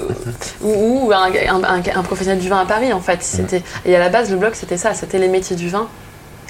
[0.64, 3.20] ou, un, un- un- un professionnel du vin à Paris en fait.
[3.24, 5.88] C'était, et à la base le blog c'était ça, c'était les métiers du vin.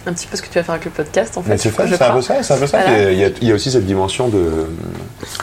[0.08, 1.50] Un petit peu ce que tu vas faire avec le podcast en fait.
[1.50, 2.80] Mais c'est un peu ça, c'est un peu ça.
[2.80, 3.12] Voilà.
[3.12, 4.67] Il, y a, il y a aussi cette dimension de,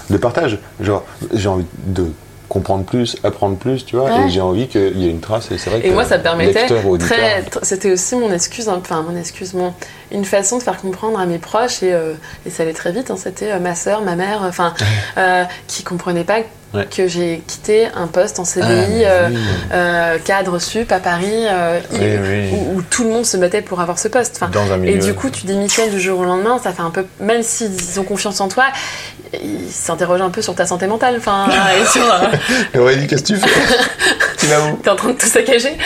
[0.08, 0.58] de partage.
[0.80, 2.06] Genre, j'ai envie de
[2.52, 4.26] comprendre plus, apprendre plus, tu vois, Ouais.
[4.26, 5.50] et j'ai envie qu'il y ait une trace.
[5.50, 6.66] Et c'est vrai Et que moi, ça permettait
[6.98, 9.72] très, c'était aussi mon excuse, hein, enfin mon excuse, mon,
[10.10, 12.12] une façon de faire comprendre à mes proches et, euh,
[12.44, 13.10] et ça allait très vite.
[13.10, 14.74] hein, c'était euh, ma sœur, ma mère, enfin,
[15.16, 16.40] euh, qui comprenaient pas
[16.74, 16.86] Ouais.
[16.86, 18.64] que j'ai quitté un poste en CDI,
[19.04, 19.36] Ah, euh, oui.
[19.72, 22.48] euh, cadre sup à Paris, euh, Oui.
[22.52, 24.36] Où, où tout le monde se battait pour avoir ce poste.
[24.36, 24.96] Enfin, dans un milieu.
[24.96, 27.04] Et du coup, tu démissionnes du jour au lendemain, ça fait un peu.
[27.20, 28.64] Même s'ils ont confiance en toi,
[29.34, 31.16] ils s'interrogent un peu sur ta santé mentale.
[31.18, 31.46] Enfin,
[31.80, 32.80] et sur.
[32.80, 33.50] Aurélie, qu'est-ce que tu fais?
[34.38, 34.76] Tu vas où?
[34.82, 35.76] T'es en train de tout saccager.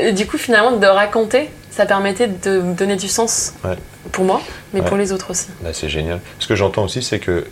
[0.00, 3.76] Et du coup, finalement, de raconter, ça permettait de donner du sens Ouais.
[4.10, 4.40] pour moi,
[4.72, 4.86] mais Ouais.
[4.86, 5.46] pour les autres aussi.
[5.60, 6.18] Bah, c'est génial.
[6.40, 7.44] Ce que j'entends aussi, c'est que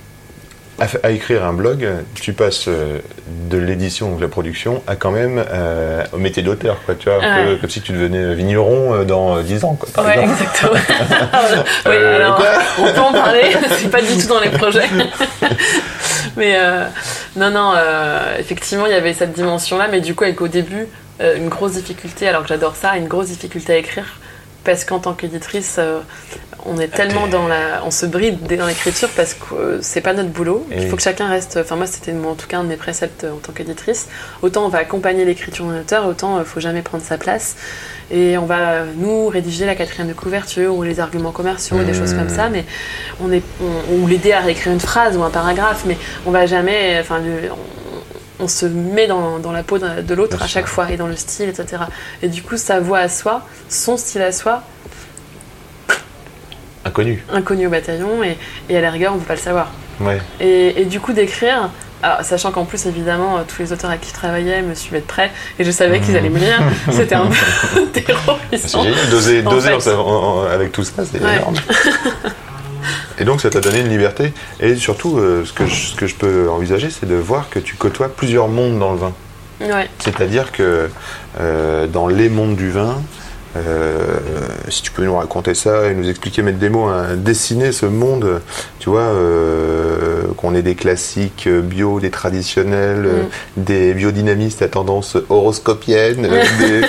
[1.02, 5.42] à, écrire un blog, tu passes euh, de l'édition, donc la production, à quand même
[5.52, 6.94] euh, au métier d'auteur, quoi.
[6.94, 9.88] Tu vois, peu comme si tu devenais vigneron euh, dans euh, 10 ans, quoi.
[9.94, 10.42] Par ouais, exemple.
[10.42, 10.72] exactement.
[11.86, 12.46] oui, Euh, alors, quoi
[12.78, 13.42] on peut en parler,
[13.78, 14.88] c'est pas du tout dans les projets.
[16.36, 16.84] mais euh,
[17.36, 17.74] non, non,
[18.38, 20.86] effectivement, il y avait cette dimension-là, mais du coup, avec au début,
[21.20, 24.18] une grosse difficulté, alors que j'adore ça, une grosse difficulté à écrire,
[24.64, 26.00] parce qu'en tant qu'éditrice, euh,
[26.64, 27.82] on est tellement dans la.
[27.84, 30.64] On se bride dans l'écriture parce que euh, c'est pas notre boulot.
[30.70, 31.58] Il faut que chacun reste.
[31.60, 34.06] Enfin, moi, c'était en tout cas un de mes préceptes en tant qu'éditrice.
[34.42, 37.56] Autant on va accompagner l'écriture d'un auteur, autant il faut jamais prendre sa place.
[38.12, 41.92] Et on va, euh, nous, rédiger la quatrième de couverture ou les arguments commerciaux, des
[41.92, 41.94] Mmh.
[41.94, 42.64] choses comme ça, mais
[43.20, 45.96] on est, on- ou l'aider à réécrire une phrase ou un paragraphe, mais
[46.26, 46.98] on va jamais.
[47.00, 47.56] Enfin, le- on,
[48.42, 51.16] on se met dans, dans la peau de, l'autre à chaque fois et dans le
[51.16, 51.84] style, etc.
[52.22, 54.62] Et du coup, sa voix à soi, son style à soi,
[56.84, 57.22] Inconnu.
[57.32, 58.36] inconnu au bataillon, et,
[58.68, 59.70] et à la rigueur, on ne peut pas le savoir.
[60.00, 60.20] Ouais.
[60.40, 61.70] Et, et du coup, d'écrire,
[62.22, 65.06] sachant qu'en plus, évidemment, euh, tous les auteurs avec qui je travaillais me suivaient de
[65.06, 67.36] près, et je savais qu'ils allaient me lire, c'était un peu
[67.94, 68.84] C'est terrorisant.
[69.12, 69.92] doser, En doser fait.
[69.94, 71.36] en- en- avec tout ça, c'est Ouais.
[71.36, 71.54] énorme.
[73.18, 74.32] Et donc ça t'a donné une liberté.
[74.60, 77.58] Et surtout, euh, ce, que je, ce que je peux envisager, c'est de voir que
[77.58, 79.12] tu côtoies plusieurs mondes dans le vin.
[79.60, 79.88] Ouais.
[79.98, 80.88] C'est-à-dire que
[81.40, 82.96] euh, dans les mondes du vin,
[83.54, 84.18] euh,
[84.68, 87.84] si tu peux nous raconter ça et nous expliquer, mettre des mots, hein, dessiner ce
[87.84, 88.40] monde,
[88.78, 93.22] tu vois, euh, qu'on ait des classiques bio, des traditionnels, euh,
[93.58, 96.22] des biodynamistes à tendance horoscopienne,
[96.58, 96.80] des,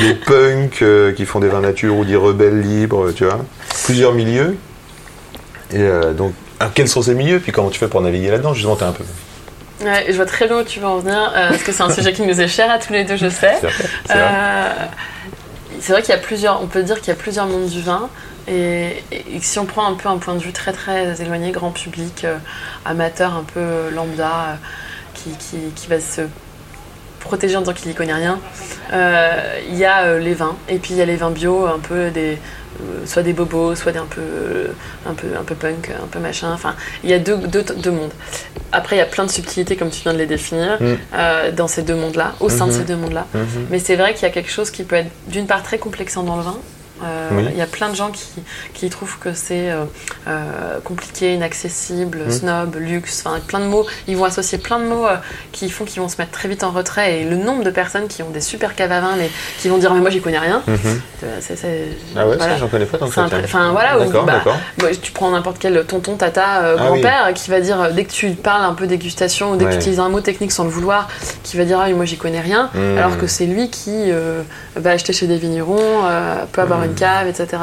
[0.00, 0.84] des punks
[1.16, 3.44] qui font des vins nature ou des rebelles libres, tu vois,
[3.84, 4.56] plusieurs milieux.
[5.72, 8.54] Et euh, donc, alors, quels sont ces milieux Puis comment tu fais pour naviguer là-dedans
[8.54, 9.04] Justement, t'es un peu.
[9.84, 11.90] Ouais, je vois très bien où tu veux en venir, euh, parce que c'est un
[11.94, 13.54] sujet qui nous est cher à tous les deux, je sais.
[13.60, 14.22] C'est vrai, c'est vrai.
[14.22, 17.80] Euh, vrai qu'il y a plusieurs, on peut dire qu'il y a plusieurs mondes du
[17.80, 18.08] vin.
[18.48, 21.70] Et, et si on prend un peu un point de vue très très éloigné, grand
[21.70, 22.36] public, euh,
[22.84, 24.54] amateur, un peu lambda, euh,
[25.14, 26.22] qui, qui, qui va se
[27.20, 28.40] protéger en tant qu'il n'y connaît rien,
[28.92, 30.56] euh, il y a euh, les vins.
[30.68, 32.38] Et puis il y a les vins bio, un peu des,
[33.06, 34.66] soit des bobos, soit des un peu, euh,
[35.06, 36.50] un peu, un peu punk, un peu machin.
[36.52, 38.12] Enfin, il y a deux, deux, deux mondes.
[38.72, 40.86] Après, il y a plein de subtilités, comme tu viens de les définir, Mm.
[41.14, 42.78] euh, dans ces deux mondes-là, au sein de Mhm.
[42.78, 43.26] ces deux mondes-là.
[43.34, 43.66] Mhm.
[43.70, 46.22] Mais c'est vrai qu'il y a quelque chose qui peut être d'une part très complexant
[46.22, 46.56] dans le vin,
[47.04, 47.46] Euh, Oui.
[47.50, 48.26] Il y a plein de gens qui,
[48.74, 49.84] qui trouvent que c'est euh,
[50.28, 53.86] euh, compliqué, inaccessible, snob, luxe, enfin plein de mots.
[54.08, 55.06] Ils vont associer plein de mots
[55.52, 57.20] qui font qu'ils vont se mettre très vite en retrait.
[57.20, 59.78] Et le nombre de personnes qui ont des super caves à vin, mais qui vont
[59.78, 60.62] dire mais moi j'y connais rien.
[61.40, 62.56] C'est- Ah ouais, voilà.
[62.56, 63.26] j'en connais pas tant que ça.
[63.44, 64.42] Enfin voilà, D'accord, bah.
[64.78, 66.76] Bon, tu prends n'importe quel tonton, tata, Ah oui.
[67.00, 69.76] grand-père qui va dire, dès que tu parles un peu dégustation ou dès que tu
[69.78, 71.08] utilises un mot technique sans le vouloir,
[71.42, 72.96] qui va dire Ah oui, moi j'y connais rien, Hmm.
[72.98, 74.42] alors que c'est lui qui euh,
[74.76, 76.84] va acheter chez des vignerons, euh, peut avoir Hmm.
[76.92, 77.62] Cave, etc.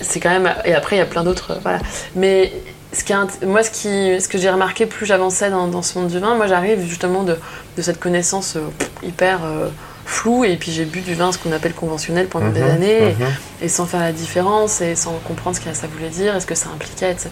[0.00, 0.52] C'est quand même.
[0.64, 1.52] Et après, il y a plein d'autres.
[1.52, 1.78] euh, voilà.
[2.16, 2.52] Mais
[2.92, 5.98] ce qui est moi, ce, qui, ce que j'ai remarqué plus j'avançais dans, dans ce
[5.98, 7.36] monde du vin, moi j'arrive justement de,
[7.76, 8.60] de cette connaissance euh,
[9.02, 9.40] hyper.
[9.44, 9.68] euh,
[10.10, 13.00] floue et puis j'ai bu du vin ce qu'on appelle conventionnel pendant des Mhm, années
[13.18, 13.26] mhm.
[13.62, 16.46] et sans faire la différence et sans comprendre ce que ça voulait dire et ce
[16.46, 17.30] que ça impliquait, etc.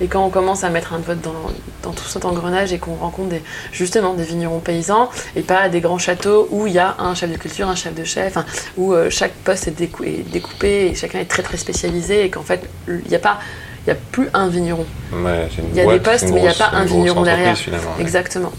[0.00, 1.34] Et quand on commence à mettre un vote dans,
[1.82, 5.80] dans tout cet engrenage et qu'on rencontre des, justement des vignerons paysans et pas des
[5.80, 8.38] grands châteaux où il y a un chef de culture, un chef de chef,
[8.76, 12.30] où euh, chaque poste est, décou- est découpé et chacun est très très spécialisé et
[12.30, 13.38] qu'en fait il n'y a pas
[13.86, 14.84] il n'y a plus un vigneron.
[15.12, 17.48] Ouais, Il y a des postes, mais il n'y a pas un vigneron derrière.
[17.52, 18.02] entreprise, finalement, ouais.
[18.02, 18.52] Exactement.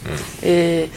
[0.43, 0.89] Et,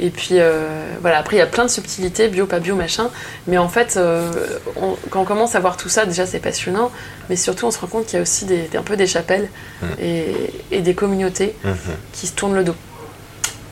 [0.00, 0.68] et puis euh,
[1.00, 3.10] voilà, après il y a plein de subtilités, bio, pas bio, machin.
[3.46, 4.30] Mais en fait, euh,
[4.76, 6.90] on- quand on commence à voir tout ça, déjà c'est passionnant,
[7.28, 9.48] mais surtout on se rend compte qu'il y a aussi des, un peu des chapelles
[9.82, 9.86] Mm.
[10.00, 10.34] et,
[10.70, 11.74] et des communautés Mhm.
[12.12, 12.76] qui se tournent le dos.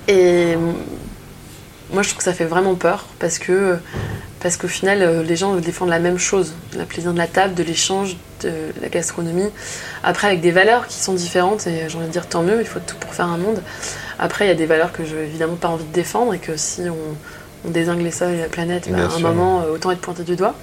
[0.08, 0.56] Et
[1.92, 3.76] moi je trouve que ça fait vraiment peur parce que
[4.40, 7.54] parce qu'au final euh, les gens défendent la même chose, le plaisir de la table,
[7.54, 9.50] de l'échange, de la gastronomie.
[10.04, 12.66] Après avec des valeurs qui sont différentes et j'ai envie de dire tant mieux, il
[12.66, 13.62] faut tout pour faire un monde.
[14.18, 16.38] Après il y a des valeurs que je n'ai évidemment pas envie de défendre et
[16.38, 16.96] que si on,
[17.66, 20.22] on désingue les sols et la planète, bah, à un moment euh, autant être pointé
[20.22, 20.54] du doigt.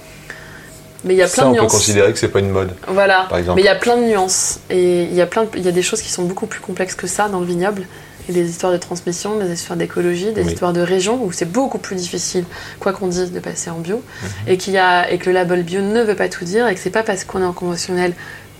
[1.04, 1.72] Mais il y a plein Ça, de on peut nuances.
[1.72, 2.72] considérer que c'est pas une mode.
[2.88, 3.56] Voilà, par exemple.
[3.56, 5.68] mais il y a plein de nuances et il y, a plein de- il y
[5.68, 7.86] a des choses qui sont beaucoup plus complexes que ça dans le vignoble.
[8.28, 10.52] Des histoires de transmission, des histoires d'écologie, des Oui.
[10.52, 12.44] histoires de région où c'est beaucoup plus difficile,
[12.80, 13.96] quoi qu'on dise, de passer en bio.
[14.22, 14.28] Mhm.
[14.48, 16.74] Et, qu'il y a, et que le label bio ne veut pas tout dire et
[16.74, 18.12] que c'est pas parce qu'on est en conventionnel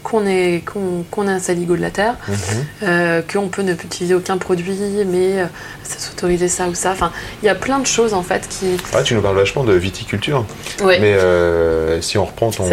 [0.03, 2.35] qu'on est, qu'on, qu'on est un saligo de la terre, Mhm.
[2.83, 5.47] euh, qu'on peut ne plus utiliser aucun produit, mais euh,
[5.83, 6.91] ça s'autoriser ça ou ça.
[6.91, 7.11] Enfin,
[7.43, 8.77] il y a plein de choses en fait qui.
[8.95, 10.45] Ouais, tu nous parles vachement de viticulture.
[10.85, 12.69] Mais euh, si on reprend ton,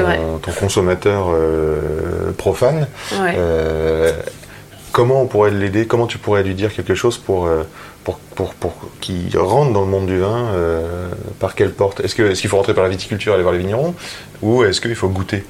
[0.59, 2.85] consommateur euh, profane,
[3.21, 3.37] ouais.
[5.01, 7.63] Comment on pourrait l'aider Comment tu pourrais lui dire quelque chose pour, euh,
[8.03, 11.09] pour, pour, pour qu'il rentre dans le monde du vin euh,
[11.39, 12.01] Par quelle porte?
[12.01, 13.95] Est-ce qu'il faut rentrer par la viticulture, aller voir les vignerons?
[14.43, 15.43] Ou est-ce qu'il faut goûter?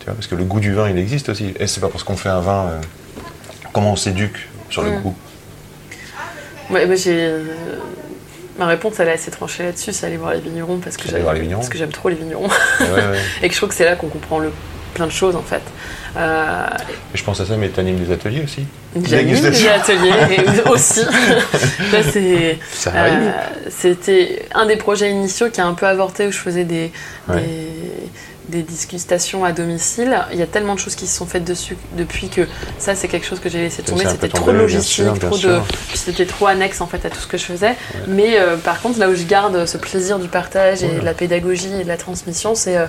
[0.00, 1.54] Tu vois, Parce que le goût du vin, il existe aussi.
[1.60, 2.66] Et c'est pas parce qu'on fait un vin.
[2.66, 2.80] euh,
[3.72, 5.02] comment on s'éduque sur le Mm.
[5.02, 5.14] goût?
[6.70, 7.44] Ouais, euh,
[8.58, 11.24] Ma réponse, elle est assez tranchée là-dessus, c'est aller voir les vignerons parce que j'aime
[11.32, 11.62] les vignerons.
[11.92, 12.48] trop les vignerons
[12.80, 13.18] Ouais, ouais.
[13.42, 14.50] et que je trouve que c'est là qu'on comprend le,
[14.90, 15.62] plein de choses en fait.
[16.16, 16.66] Euh,
[17.14, 18.64] je pense à ça, mais tu animes des ateliers aussi
[19.04, 20.10] J'anime des ateliers
[20.70, 21.00] aussi.
[22.86, 23.30] Euh,
[23.68, 26.90] C'était un des projets initiaux qui a un peu avorté où je faisais des,
[27.28, 27.36] Ouais.
[27.36, 28.10] des,
[28.50, 30.18] des disgustations à domicile.
[30.32, 32.42] Il y a tellement de choses qui se sont faites dessus depuis que
[32.78, 34.04] ça, c'est quelque chose que j'ai laissé tomber.
[34.04, 35.40] Un C'était trop bien logistique, sûr, bien trop de.
[35.40, 35.64] sûr.
[35.88, 37.74] puis C'était trop annexe en fait à tout ce que je faisais.
[38.08, 41.14] Mais euh, par contre, là où je garde ce plaisir du partage et de la
[41.14, 42.86] pédagogie et de la transmission, c'est euh,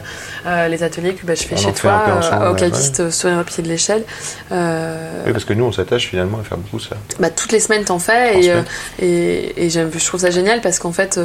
[0.48, 3.30] euh, les ateliers que bah, je fais On en chez un toi, au caviste sur
[3.30, 4.04] au pied de l'échelle.
[4.52, 6.96] Euh, Oui, parce que nous, on s'attache finalement à faire beaucoup ça.
[7.20, 8.62] bah, toutes les semaines t'en fais et, euh,
[9.02, 11.20] et, et j'aime- je trouve ça génial parce qu'en fait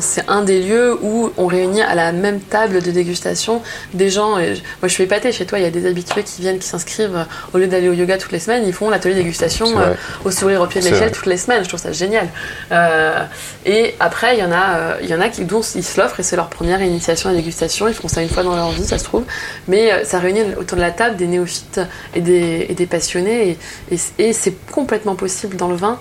[0.00, 3.55] c'est un des lieux où on réunit à la même table de dégustation
[3.94, 6.40] des gens et moi je suis épatée chez toi il y a des habitués qui
[6.42, 9.14] viennent qui s'inscrivent euh, au lieu d'aller au yoga toutes les semaines ils font l'atelier
[9.14, 11.62] dégustation euh, au sourire au pied de l'échelle toutes les semaines.
[11.62, 12.28] Je trouve ça génial.
[12.72, 13.24] Euh,
[13.64, 16.20] et après il y en a il y en a qui dont ils se l'offrent
[16.20, 17.88] et c'est leur première initiation à la dégustation.
[17.88, 19.24] Ils font ça une fois dans leur vie ça se trouve.
[19.68, 21.80] Mais ça réunit autour de la table des néophytes
[22.14, 23.58] et des, et des passionnés
[23.90, 25.98] et, et, et c'est complètement possible dans le vin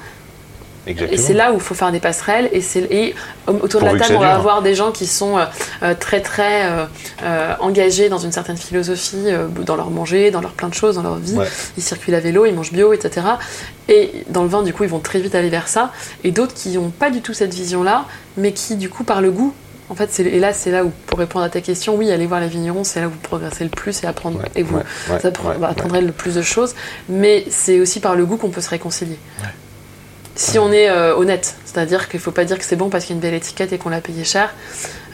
[0.88, 1.14] Exactement.
[1.14, 2.50] et c'est là où il faut faire des passerelles.
[2.52, 3.16] Et, c'est, et
[3.48, 5.46] euh, autour de Pourvu la table, on va avoir des gens qui sont euh,
[5.84, 6.86] euh, très très euh,
[7.24, 9.28] euh, engagés dans une certaine philosophie,
[9.66, 11.36] dans leur manger, dans leur plein de choses, dans leur vie.
[11.36, 11.48] Ouais.
[11.78, 13.26] Ils circulent à vélo, ils mangent bio, etc.
[13.90, 15.92] Et dans le vin, du coup, ils vont très vite aller vers ça.
[16.24, 18.06] Et d'autres qui n'ont pas du tout cette vision-là,
[18.38, 19.54] mais qui, du coup, par le goût,
[19.88, 22.40] en fait, et là, c'est là où, pour répondre à ta question, oui, aller voir
[22.40, 25.64] les vignerons, c'est là où vous progressez le plus et apprendre, Ouais, et vous ouais.
[25.64, 26.74] apprendrez le plus de choses.
[27.08, 29.20] Mais c'est aussi par le goût qu'on peut se réconcilier.
[30.36, 33.06] Si on est euh, honnête, c'est-à-dire qu'il ne faut pas dire que c'est bon parce
[33.06, 34.54] qu'il y a une belle étiquette et qu'on l'a payé cher,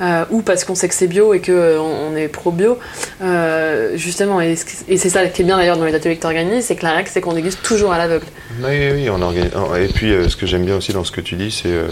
[0.01, 2.79] euh, ou parce qu'on sait que c'est bio et qu'on on est pro-bio.
[3.21, 6.65] Euh, justement, et, c'est ça qui est bien d'ailleurs dans les ateliers que tu organises,
[6.65, 8.25] c'est que la règle c'est qu'on déguste toujours à l'aveugle.
[8.63, 9.51] Oui, oui, on organise.
[9.79, 11.87] Et puis, euh, ce que j'aime bien aussi dans ce que tu dis, c'est euh,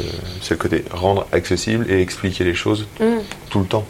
[0.49, 3.19] le côté rendre accessible et expliquer les choses Mm.
[3.49, 3.85] tout le temps.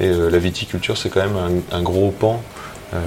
[0.00, 2.42] Et euh, la viticulture, c'est quand même un, un gros pan
[2.94, 2.98] euh,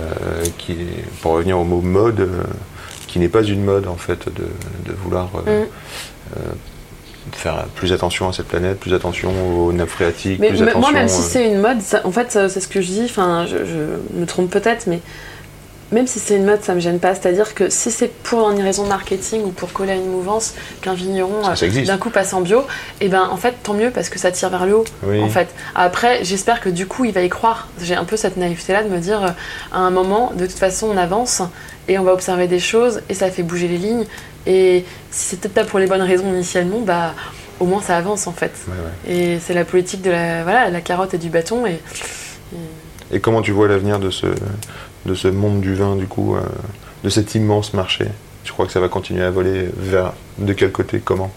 [0.58, 2.44] qui est, pour revenir au mot mode, euh,
[3.14, 4.44] qui n'est pas une mode en fait de,
[4.92, 5.68] de vouloir euh, Mm.
[6.38, 6.40] euh,
[7.32, 9.32] faire plus attention à cette planète, plus attention
[9.68, 10.80] aux nappes phréatiques, Mais plus attention.
[10.80, 13.04] moi, même si euh, c'est une mode, ça- en fait, c'est ce que je dis,
[13.06, 15.00] enfin, je, je me trompe peut-être, mais
[15.92, 17.14] même si c'est une mode, ça me gêne pas.
[17.14, 20.96] C'est-à-dire que si c'est pour une raison marketing ou pour coller à une mouvance qu'un
[20.96, 21.42] vigneron
[21.86, 22.64] d'un coup passe en bio,
[23.00, 24.86] et ben en fait, tant mieux parce que ça tire vers le haut.
[25.04, 25.22] Oui.
[25.22, 27.68] En fait, après, j'espère que du coup, il va y croire.
[27.80, 29.36] J'ai un peu cette naïveté-là de me dire,
[29.72, 31.42] à un moment, de toute façon, on avance
[31.88, 34.06] et on va observer des choses et ça fait bouger les lignes.
[34.46, 37.14] Et si c'est peut-être pas pour les bonnes raisons initialement, bah
[37.60, 38.52] au moins ça avance en fait.
[38.68, 39.16] Ouais, ouais.
[39.16, 41.66] Et c'est la politique de la, voilà, la carotte et du bâton.
[41.66, 41.80] Et,
[43.12, 44.28] Et comment tu vois l'avenir de ce,
[45.06, 46.42] de ce monde du vin, du coup, euh,
[47.04, 48.08] de cet immense marché?
[48.44, 51.00] Tu crois que ça va continuer à voler vers de quel côté?
[51.00, 51.32] Comment?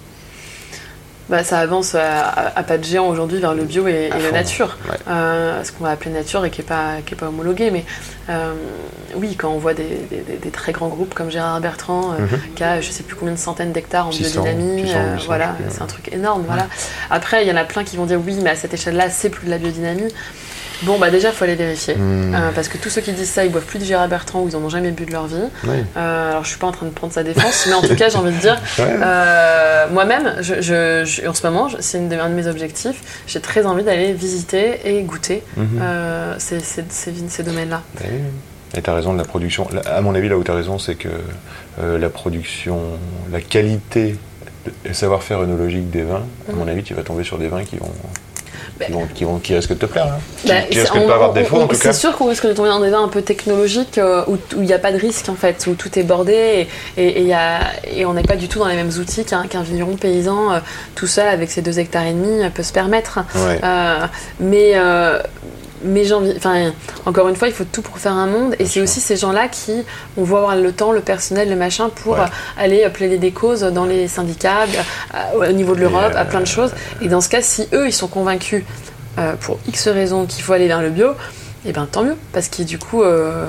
[1.28, 4.30] Bah, ça avance à, à- à pas de géant aujourd'hui vers le bio et, la
[4.32, 4.76] nature.
[4.88, 4.96] Ouais.
[5.08, 7.70] Euh, ce qu'on va appeler nature et qui n'est pas, qui est pas homologué.
[7.70, 7.84] Mais
[8.30, 8.52] euh,
[9.16, 12.22] oui, quand on voit des, des- des- des très grands groupes comme Gérard Bertrand, euh,
[12.22, 12.54] Mhm.
[12.54, 15.56] qui a je sais plus combien de centaines d'hectares en 600, biodynamie, 600, 800, voilà,
[15.70, 16.44] c'est un truc énorme.
[16.46, 16.66] Voilà.
[17.10, 19.30] Après, il y en a plein qui vont dire oui, mais à cette échelle-là, c'est
[19.30, 20.08] plus de la biodynamie.
[20.82, 21.94] Bon, bah déjà, il faut aller vérifier.
[21.94, 22.34] Hmm.
[22.34, 24.48] Euh, parce que tous ceux qui disent ça, ils boivent plus de Gérard Bertrand ou
[24.48, 25.36] ils en ont jamais bu de leur vie.
[25.64, 25.76] Oui.
[25.96, 28.08] Euh, alors je suis pas en train de prendre sa défense, mais en tout cas
[28.08, 32.34] j'ai envie de dire, euh, moi-même, je, je- je- en ce moment, c'est un de
[32.34, 35.80] mes objectifs, j'ai très envie d'aller visiter et goûter Mhm.
[36.38, 37.82] ces, ces- ces ces domaines-là.
[38.02, 38.10] Oui.
[38.76, 39.68] Et tu as raison de la production.
[39.86, 41.08] À mon avis, là où tu as raison, c'est que
[41.80, 42.78] la production,
[43.32, 44.16] la qualité
[44.84, 47.64] et le savoir-faire œnologique des vins, à mon avis, tu vas tomber sur des vins
[47.64, 47.90] qui vont.
[48.84, 50.18] Qui, vont, qui, vont- qui risquent de te plaire, hein.
[50.46, 51.92] Bah, qui c'est- risquent de on- pas avoir de défaut en tout C'est cas.
[51.94, 54.72] sûr qu'on risque de tomber dans des vins un peu technologiques euh, où il n'y
[54.74, 57.32] a pas de risque en fait, où tout est bordé et, et, et il y
[57.32, 57.60] a-
[57.90, 60.58] et on n'est pas du tout dans les mêmes outils qu'un vigneron paysan euh,
[60.94, 63.20] tout seul avec ses deux hectares et demi euh, peut se permettre.
[63.34, 63.60] Ouais.
[63.64, 64.06] Euh,
[64.40, 64.72] mais
[65.84, 66.72] mais j'ai envie, enfin,
[67.04, 68.54] encore une fois, il faut tout pour faire un monde.
[68.54, 68.82] Et Bien c'est sûr.
[68.84, 69.84] aussi ces gens-là qui
[70.16, 72.20] on va avoir le temps, le personnel, le machin pour Ouais.
[72.20, 72.26] euh,
[72.62, 74.64] aller euh, plaider des causes dans les syndicats,
[75.14, 76.70] euh, au niveau de l'Europe, à plein de choses.
[77.00, 78.64] Et dans ce cas, si eux, ils sont convaincus
[79.18, 81.08] euh, pour X raisons qu'il faut aller vers le bio,
[81.64, 83.46] et ben tant mieux, parce que du coup, euh,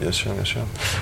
[0.00, 0.60] Bien sûr, bien sûr.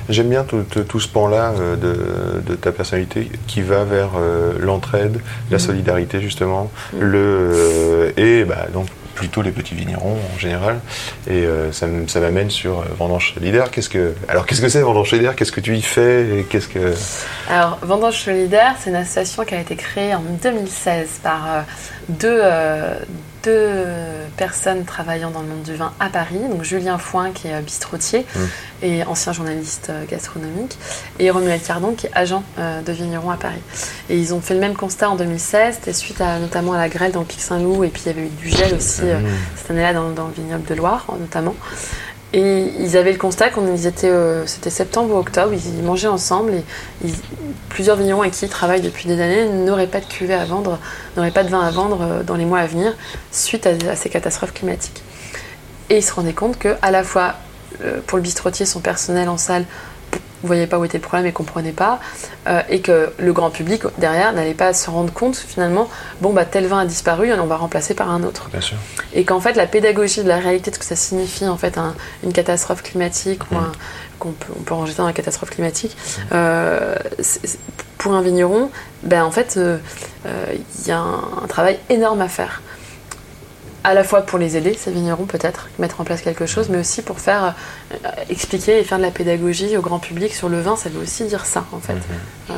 [0.08, 4.12] J'aime bien tout, tout- tout ce pan-là euh, de, de ta personnalité qui va vers
[4.58, 5.20] l'entraide,
[5.50, 5.62] la Mhm.
[5.62, 7.00] solidarité justement, Mhm.
[7.02, 10.78] le et bah, donc plutôt les petits vignerons en général.
[11.26, 11.88] Et euh, ça,
[12.20, 13.70] m'amène sur euh, Vendange Solidaire.
[13.72, 16.46] Qu'est-ce que alors qu'est-ce que c'est Vendange Solidaire Qu'est-ce que tu y fais?
[16.48, 16.94] Qu'est-ce que
[17.50, 21.60] Alors, Vendange Solidaire, c'est une association qui a été créée en 2016 par euh,
[22.08, 22.94] deux, euh,
[23.46, 23.84] deux
[24.36, 26.38] personnes travaillant dans le monde du vin à Paris.
[26.50, 28.40] Donc, Julien Foin, qui est euh, bistrotier Mm.
[28.82, 30.76] et ancien journaliste euh, gastronomique,
[31.18, 33.62] et Romuald Cardon, qui est agent euh, de vigneron à Paris.
[34.10, 36.88] Et ils ont fait le même constat en 2016, c'était suite à, notamment à la
[36.88, 39.18] grêle dans le Pic Saint-Loup, et puis il y avait eu du gel aussi euh,
[39.20, 39.26] Mmh.
[39.56, 41.54] cette année-là dans, dans le vignoble de Loire, notamment.
[42.32, 46.54] Et ils avaient le constat qu'on étaient, euh, c'était septembre ou octobre, ils, mangeaient ensemble
[46.54, 47.10] et
[47.68, 50.78] plusieurs vignerons avec qui ils travaillent depuis des années n'auraient pas de cuvée à vendre,
[51.16, 52.94] n'auraient pas de vin à vendre euh, dans les mois à venir
[53.30, 55.02] suite à, ces catastrophes climatiques.
[55.88, 57.36] Et ils se rendaient compte que à la fois
[57.84, 59.64] euh, pour le bistrotier, son personnel en salle
[60.42, 61.98] voyait pas où était le problème et comprenait pas,
[62.46, 65.88] euh, et que le grand public derrière n'allait pas se rendre compte finalement,
[66.20, 68.76] bon bah tel vin a disparu, on va remplacer par un autre Bien sûr.
[69.12, 71.78] et qu'en fait la pédagogie de la réalité de ce que ça signifie en fait
[71.78, 73.58] un- une catastrophe climatique ou Mm.
[73.58, 73.72] un-
[74.20, 75.96] qu'on peut, on peut ranger ça dans la catastrophe climatique
[76.32, 77.58] euh, c'est- c'est-
[77.98, 78.70] pour un vigneron
[79.02, 79.78] ben en fait euh,
[80.26, 80.44] euh,
[80.80, 82.62] il y a un, un travail énorme à faire
[83.86, 86.78] à la fois pour les aider, ces vignerons peut-être, mettre en place quelque chose, mais
[86.78, 87.54] aussi pour faire
[87.92, 91.00] euh, expliquer et faire de la pédagogie au grand public sur le vin, ça veut
[91.00, 91.92] aussi dire ça en fait.
[91.94, 92.00] Mhm.
[92.50, 92.54] Euh,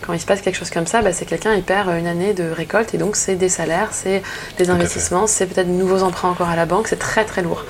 [0.00, 2.32] quand il se passe quelque chose comme ça, bah, c'est quelqu'un il perd une année
[2.32, 4.22] de récolte et donc c'est des salaires, c'est
[4.56, 7.64] des investissements, c'est peut-être de nouveaux emprunts encore à la banque, c'est très très lourd.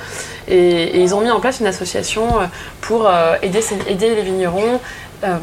[0.46, 2.46] Et, et ils ont mis en place une association euh,
[2.82, 3.10] pour
[3.42, 4.80] aider, aider les vignerons.
[5.24, 5.38] euh,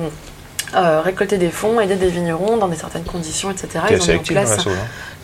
[0.76, 3.68] euh, récolter des fonds, aider des vignerons dans des certaines conditions, etc.
[3.88, 4.58] T'es assez actif dans place.
[4.58, 4.76] l'assaut, là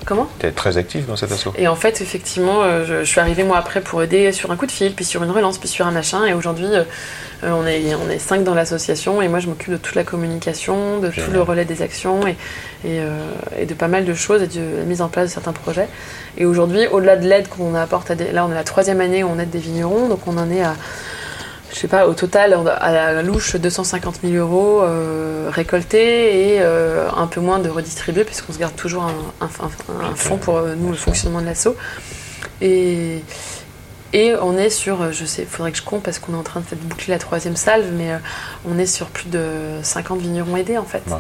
[0.06, 1.54] Comment T'es très actif dans cet assaut.
[1.58, 4.56] et en fait, effectivement, euh, je, je suis arrivée moi après pour aider sur un
[4.56, 6.26] coup de fil, puis sur une relance, puis sur un machin.
[6.26, 6.84] Et aujourd'hui, euh,
[7.44, 11.00] on, est, on est cinq dans l'association et moi je m'occupe de toute la communication,
[11.00, 12.36] de tout le relais des actions et,
[12.86, 13.00] et,
[13.58, 15.88] et de pas mal de choses et de la mise en place de certains projets.
[16.38, 18.32] Et aujourd'hui, au-delà de l'aide qu'on apporte à des.
[18.32, 20.64] Là, on est la troisième année où on aide des vignerons, donc on en est
[20.64, 20.76] à.
[21.76, 27.10] Je sais pas, au total, à la louche, 250 000 euros euh, récoltés et euh,
[27.18, 30.56] un peu moins de redistribués, puisqu'on se garde toujours un, un- un- un fonds pour
[30.58, 31.76] euh, nous, le fonctionnement de l'assaut.
[32.62, 33.22] Et,
[34.14, 36.44] et on est sur, je sais, il faudrait que je compte parce qu'on est en
[36.44, 38.18] train de boucler la troisième salve, mais euh,
[38.66, 39.44] on est sur plus de
[39.84, 41.04] 50 vignerons aidés en fait.
[41.08, 41.18] Ouais.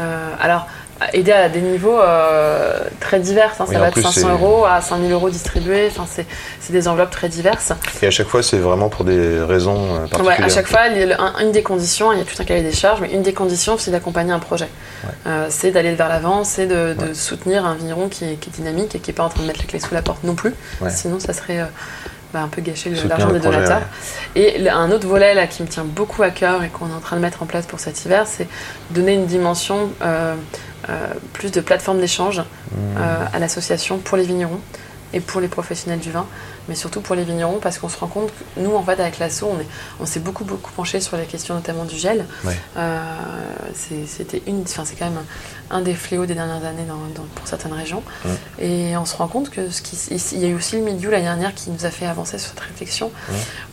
[0.00, 0.66] Euh, alors,
[1.12, 3.52] aider à des niveaux euh, très divers.
[3.58, 3.66] hein.
[3.70, 5.88] Ça va de plus, 500 c'est- euros à 5000 euros distribués.
[5.90, 6.26] Enfin, c'est
[6.60, 7.72] c'est des enveloppes très diverses.
[8.02, 10.44] Et à chaque fois, c'est vraiment pour des raisons euh, Ouais, particulières.
[10.44, 10.80] à chaque fois,
[11.42, 13.76] une des conditions, il y a tout un cahier des charges, mais une des conditions,
[13.76, 14.68] c'est d'accompagner un projet.
[15.26, 18.52] Euh, c'est d'aller vers l'avant, c'est de, de soutenir un vigneron qui est, qui est
[18.52, 20.34] dynamique et qui n'est pas en train de mettre les clés sous la porte non
[20.34, 20.54] plus.
[20.88, 21.64] Sinon, ça serait euh,
[22.32, 23.82] bah, un peu gâcher l'argent des projet, donateurs.
[24.36, 27.00] Et un autre volet là, qui me tient beaucoup à cœur et qu'on est en
[27.00, 28.46] train de mettre en place pour cet hiver, c'est
[28.90, 30.34] donner une dimension euh,
[31.32, 32.76] plus de plateforme d'échange Mmh.
[32.98, 34.58] euh, à l'association pour les vignerons
[35.12, 36.26] et pour les professionnels du vin,
[36.68, 39.20] mais surtout pour les vignerons parce qu'on se rend compte que nous, en fait, avec
[39.20, 39.66] l'asso, on, est-
[40.00, 42.24] on s'est beaucoup, beaucoup penché sur les questions notamment du gel.
[42.44, 42.56] Ouais.
[42.76, 42.98] Euh,
[43.74, 45.22] c'est- C'était une, enfin, c'est quand même
[45.70, 48.02] un des fléaux des dernières années dans, dans- pour certaines régions.
[48.58, 49.96] Et on se rend compte que ce qui,
[50.32, 52.50] il y a eu aussi le milieu l'année dernière qui nous a fait avancer sur
[52.50, 53.12] cette réflexion,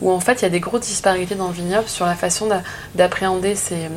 [0.00, 2.46] où en fait il y a des grosses disparités dans le vignoble sur la façon
[2.46, 2.62] d'a-
[2.94, 3.88] d'appréhender ces,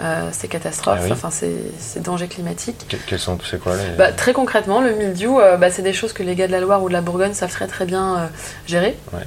[0.00, 1.12] euh, ces catastrophes, Ah oui.
[1.12, 2.86] enfin ces, ces dangers climatiques.
[2.88, 3.96] Que- Quels sont c'est quoi les...
[3.96, 6.60] Bah, très concrètement, le mildiou, euh, bah, c'est des choses que les gars de la
[6.60, 8.26] Loire ou de la Bourgogne savent très très bien euh,
[8.66, 8.96] gérer.
[9.12, 9.20] Ouais.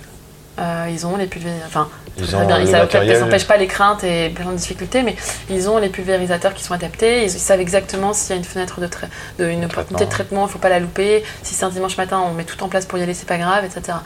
[0.59, 2.57] Euh, ils ont les pulvérisateurs, enfin, Ils très ont bien.
[2.57, 3.15] le Ils savent- matériel.
[3.17, 5.15] ça n'empêche pas les craintes et plein de difficultés, mais
[5.49, 7.19] ils ont les pulvérisateurs qui sont adaptés.
[7.23, 9.07] Ils, ils savent exactement s'il y a une fenêtre de, trai-
[9.39, 11.23] de une opportunité de traitement, il ne faut pas la louper.
[11.43, 13.37] Si c'est un dimanche matin, on met tout en place pour y aller, c'est pas
[13.37, 13.97] grave, etc.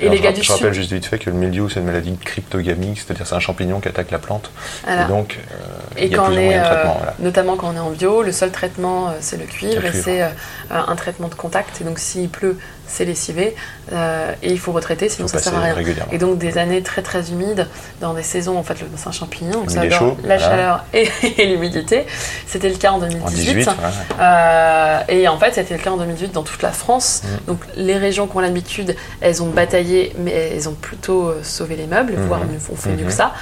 [0.00, 1.78] Et Alors, les je gars du je rappelle juste vite fait que le mildiou, c'est
[1.80, 4.50] une maladie cryptogamique, c'est-à-dire c'est un champignon qui attaque la plante.
[4.84, 5.04] voilà.
[5.04, 5.64] Et donc, euh,
[5.96, 6.94] Et il y a plus ou moins de euh, traitement.
[6.98, 7.14] Voilà.
[7.20, 10.22] notamment quand on est en bio, le seul traitement c'est le cuivre, Le et c'est
[10.22, 10.28] euh,
[10.70, 11.80] un traitement de contact.
[11.80, 12.58] Et donc s'il pleut,
[12.88, 13.54] c'est lessivé
[13.92, 15.74] euh, et il faut retraiter, sinon Faut ça sert à rien.
[16.12, 17.66] Et donc des années très très humides,
[18.00, 20.38] dans des saisons, en fait, le- c'est un champignon, donc ça adore chaud, la voilà.
[20.38, 22.06] chaleur et, et l'humidité.
[22.46, 23.54] C'était le cas en En 2018.
[23.54, 23.72] 18, ouais.
[24.20, 27.22] Euh, et en fait, c'était le cas en 2018 dans toute la France.
[27.24, 27.28] Mm.
[27.48, 31.76] Donc les régions qui ont l'habitude, elles ont bataillé, mais elles ont plutôt euh, sauvé
[31.76, 32.26] les meubles, Mhm.
[32.26, 33.32] voire mieux- ont fait mieux que ça.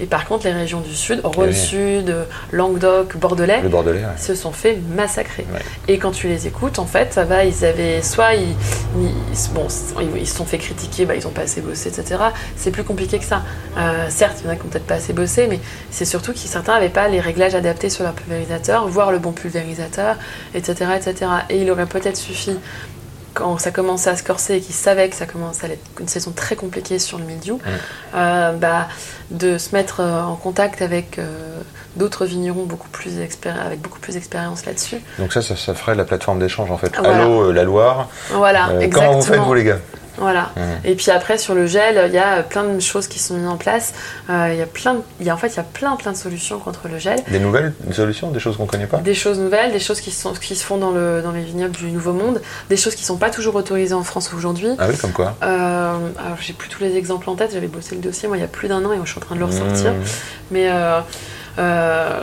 [0.00, 1.54] Et par contre, les régions du Sud, Rhône oui.
[1.56, 4.06] Sud, euh, Languedoc, Bordelais, Le bordelais, ouais.
[4.18, 5.46] se sont fait massacrer.
[5.52, 5.60] Ouais.
[5.88, 8.54] Et quand tu les écoutes, en fait, ça va, ils avaient soit ils,
[9.00, 9.66] ils- bon,
[10.00, 12.16] ils, se sont fait critiquer, bah, ils ont pas assez bossé, etc.
[12.56, 13.42] C'est plus compliqué que ça.
[13.76, 16.32] Euh, certes, il y en a qui ont peut-être pas assez bossé, mais c'est surtout
[16.32, 20.16] que certains n'avaient pas les réglages adaptés sur leur pulvérisateur, voire le bon pulvérisateur,
[20.54, 21.30] etc., etc.
[21.50, 22.56] Et il aurait peut-être suffi
[23.36, 26.08] quand ça commençait à se corser et qu'ils savaient que ça commençait à être une
[26.08, 27.60] saison très compliquée sur le mildiou,
[28.14, 28.88] euh, bah,
[29.30, 31.60] de se mettre euh, en contact avec euh,
[31.96, 34.96] d'autres vignerons beaucoup plus avec beaucoup plus d'expérience là-dessus.
[35.18, 36.96] Donc ça, ça, ça ferait la plateforme d'échange en fait.
[36.96, 37.24] Voilà.
[37.24, 38.08] Allô, la Loire.
[38.30, 39.06] Voilà, exactement.
[39.06, 39.78] comment vous faites vous les gars?
[40.18, 40.50] Voilà.
[40.84, 43.46] Et puis après sur le gel, il y a plein de choses qui sont mises
[43.48, 43.92] en place.
[44.30, 45.94] Euh, il y a plein, de- il y a en fait il y a plein
[45.96, 47.18] plein de solutions contre le gel.
[47.30, 48.98] Des nouvelles solutions, des choses qu'on connaît pas?
[48.98, 51.76] Des choses nouvelles, des choses qui, sont, qui se font dans, le, dans les vignobles
[51.76, 54.70] du Nouveau Monde, des choses qui sont pas toujours autorisées en France aujourd'hui.
[54.78, 55.36] Ah oui, comme quoi?
[55.42, 58.40] Euh, alors j'ai plus tous les exemples en tête, j'avais bossé le dossier moi il
[58.40, 59.92] y a plus d'un an et moi, je suis en train de le ressortir.
[59.92, 60.04] Mmh.
[60.50, 61.00] Mais euh,
[61.58, 62.22] euh,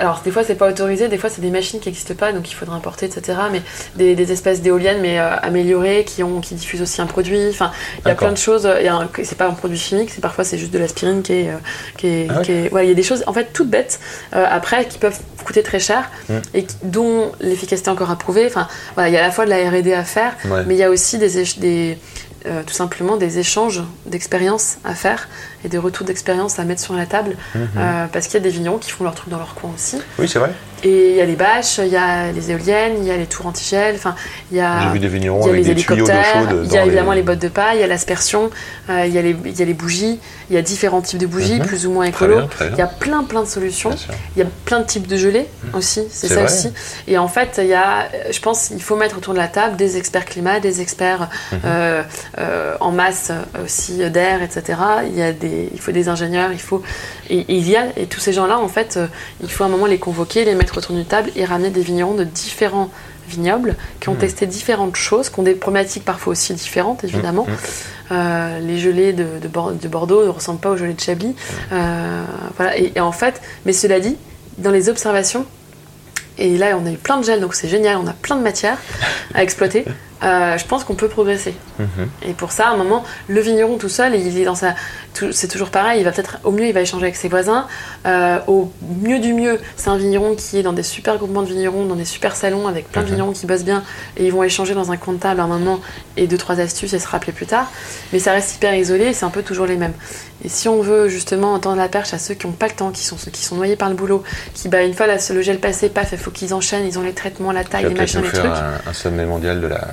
[0.00, 2.50] alors des fois c'est pas autorisé, des fois c'est des machines qui n'existent pas donc
[2.50, 3.38] il faudra importer etc.
[3.52, 3.62] Mais
[3.96, 7.48] des, des espèces d'éoliennes mais euh, améliorées qui ont qui diffusent aussi un produit.
[7.50, 7.70] Enfin
[8.04, 8.66] il y a plein de choses.
[8.66, 11.56] Un- c'est pas un produit chimique, c'est parfois c'est juste de l'aspirine qui est euh,
[11.96, 12.42] qui est, Ah ouais.
[12.44, 14.00] qui est- ouais, il y a des choses en fait toutes bêtes
[14.34, 16.34] euh, après qui peuvent coûter très cher Mm.
[16.54, 18.46] et qui- dont l'efficacité est encore à prouver.
[18.46, 20.64] Enfin voilà il y a à la fois de la R&D à faire Ouais.
[20.66, 21.98] mais il y a aussi des, éch- des
[22.46, 25.28] euh, tout simplement des échanges d'expériences à faire
[25.64, 27.68] et des retours d'expérience à mettre sur la table Mhm.
[27.78, 29.98] euh, parce qu'il y a des vignerons qui font leur truc dans leur coin aussi.
[30.18, 30.50] Oui, c'est vrai.
[30.82, 33.26] Et il y a les bâches, il y a les éoliennes, il y a les
[33.26, 34.14] tours antigel, enfin
[34.50, 36.62] il y a, J'ai vu des vignerons il avec les des tuyaux d'eau chaude.
[36.64, 37.20] il y a évidemment les...
[37.22, 38.48] bottes de paille, il y a l'aspersion,
[38.88, 41.18] euh, il, y a les, il y a les bougies, il y a différents types
[41.18, 41.66] de bougies, Mhm.
[41.66, 42.36] plus ou moins Très écolo.
[42.38, 42.74] bien, très bien.
[42.76, 43.90] Il y a plein plein de solutions.
[44.36, 46.44] Il y a plein de types de gelées aussi, c'est ça vrai.
[46.44, 46.72] aussi.
[47.06, 49.76] Et en fait, il y a, je pense qu'il faut mettre autour de la table
[49.76, 51.58] des experts climat, des experts Mhm.
[51.66, 52.02] euh,
[52.38, 54.78] euh, en masse euh, aussi d'air, etc.
[55.06, 56.82] Il, y a des, il faut des ingénieurs, il faut.
[57.28, 59.06] Et, il y a, et tous ces gens-là, en fait, euh,
[59.42, 61.82] il faut à un moment les convoquer, les mettre autour d'une table et ramener des
[61.82, 62.90] vignerons de différents
[63.28, 64.18] vignobles qui ont Mhm.
[64.18, 67.46] testé différentes choses, qui ont des problématiques parfois aussi différentes, évidemment.
[67.48, 67.56] Mhm.
[68.12, 71.36] Euh, les gelées de, de Bor- de Bordeaux ne ressemblent pas aux gelées de Chablis.
[71.72, 72.24] Euh,
[72.56, 72.76] voilà.
[72.76, 74.16] Et, et en fait, mais cela dit,
[74.58, 75.46] dans les observations,
[76.38, 78.42] et là on a eu plein de gel, donc c'est génial, on a plein de
[78.42, 78.78] matière
[79.34, 79.84] à exploiter.
[80.22, 81.54] euh, je pense qu'on peut progresser.
[81.78, 82.08] Mhm.
[82.28, 84.74] Et pour ça, à un moment, le vigneron tout seul, il est dans sa,
[85.32, 86.00] c'est toujours pareil.
[86.00, 87.66] Il va peut-être, au mieux, il va échanger avec ses voisins.
[88.06, 88.70] Euh, au
[89.02, 91.96] mieux du mieux, c'est un vigneron qui est dans des super groupements de vignerons, dans
[91.96, 93.12] des super salons avec plein de Mhm.
[93.14, 93.82] vignerons qui bossent bien,
[94.16, 95.80] et ils vont échanger dans un coin de table à un moment
[96.16, 97.70] et deux trois astuces et se rappeler plus tard.
[98.12, 99.94] Mais ça reste hyper isolé, et c'est un peu toujours les mêmes.
[100.42, 102.90] Et si on veut justement entendre la perche à ceux qui n'ont pas le temps,
[102.90, 104.22] qui sont ceux qui sont noyés par le boulot,
[104.54, 107.02] qui bah une fois là, le gel passé, paf, il faut qu'ils enchaînent, ils ont
[107.02, 108.52] les traitements, la taille, les machins, les faire trucs.
[108.86, 109.86] un, un sommet mondial de la,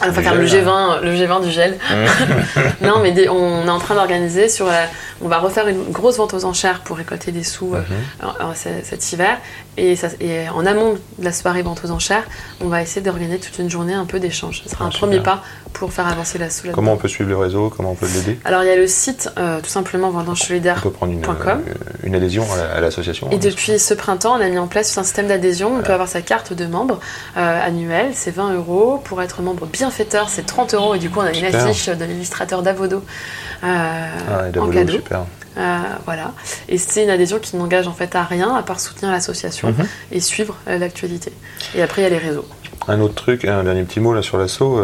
[0.00, 1.76] Ah, on va Du faire le gel, G20, le G20 du gel.
[2.82, 4.86] non, mais on est en train d'organiser sur la-
[5.20, 7.80] on va refaire une grosse vente aux enchères pour récolter des sous euh,
[8.22, 8.28] Mhm.
[8.50, 9.38] en- cet cet hiver.
[9.80, 12.24] Et, ça- et en amont de la soirée vente aux enchères,
[12.60, 14.62] on va essayer d'organiser toute une journée un peu d'échange.
[14.64, 16.66] Ce sera Ah, un premier pas pour faire avancer la sous.
[16.72, 17.72] Comment on peut suivre le réseau?
[17.74, 18.40] Comment on peut l'aider?
[18.44, 20.82] Alors il y a le site, euh, tout simplement On vendangesolidaire.
[20.82, 21.54] peut prendre une, euh,
[22.02, 23.30] une adhésion à la- à l'association.
[23.30, 25.76] Et hein, depuis ce printemps, on a mis en place un système d'adhésion.
[25.78, 26.98] On peut avoir sa carte de membre
[27.36, 29.00] euh, annuelle, c'est 20 euros.
[29.04, 30.96] Pour être membre bienfaiteur, c'est 30 euros.
[30.96, 31.66] Et du coup, on a une Super.
[31.66, 34.92] affiche de l'illustrateur Davodo euh, Ah, et en cadeau.
[34.92, 35.24] super.
[35.56, 36.32] Euh, voilà.
[36.68, 39.86] Et c'est une adhésion qui n'engage en fait à rien à part soutenir l'association Mhm.
[40.12, 41.32] et suivre euh, l'actualité.
[41.74, 42.44] Et après, il y a les réseaux.
[42.86, 44.80] Un autre truc, un dernier petit mot là sur l'assaut.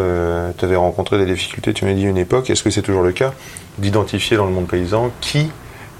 [0.57, 2.49] tu avais rencontré des difficultés, tu m'as dit une époque.
[2.49, 3.33] Est-ce que c'est toujours le cas
[3.77, 5.49] d'identifier dans le monde paysan qui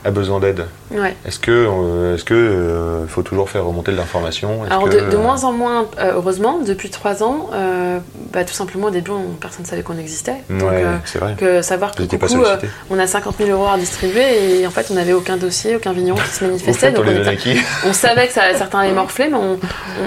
[0.03, 0.65] a besoin d'aide?
[0.91, 1.15] Ouais.
[1.25, 4.63] Est-ce que euh, est-ce que euh, faut toujours faire remonter de l'information?
[4.65, 7.97] Alors que, de, de moins en moins, euh, heureusement, depuis trois ans, euh,
[8.31, 10.35] bah, tout simplement au début, on- personne ne savait qu'on existait.
[10.49, 11.35] Donc ouais, euh, c'est vrai.
[11.39, 12.67] que savoir que euh, sollicité.
[12.91, 15.91] on a 50 000 euros à distribuer et en fait on n'avait aucun dossier, aucun
[15.93, 16.89] vigneron qui se manifestait.
[16.89, 19.53] on Donc était- savait que ça, certains allaient morfler, mais on-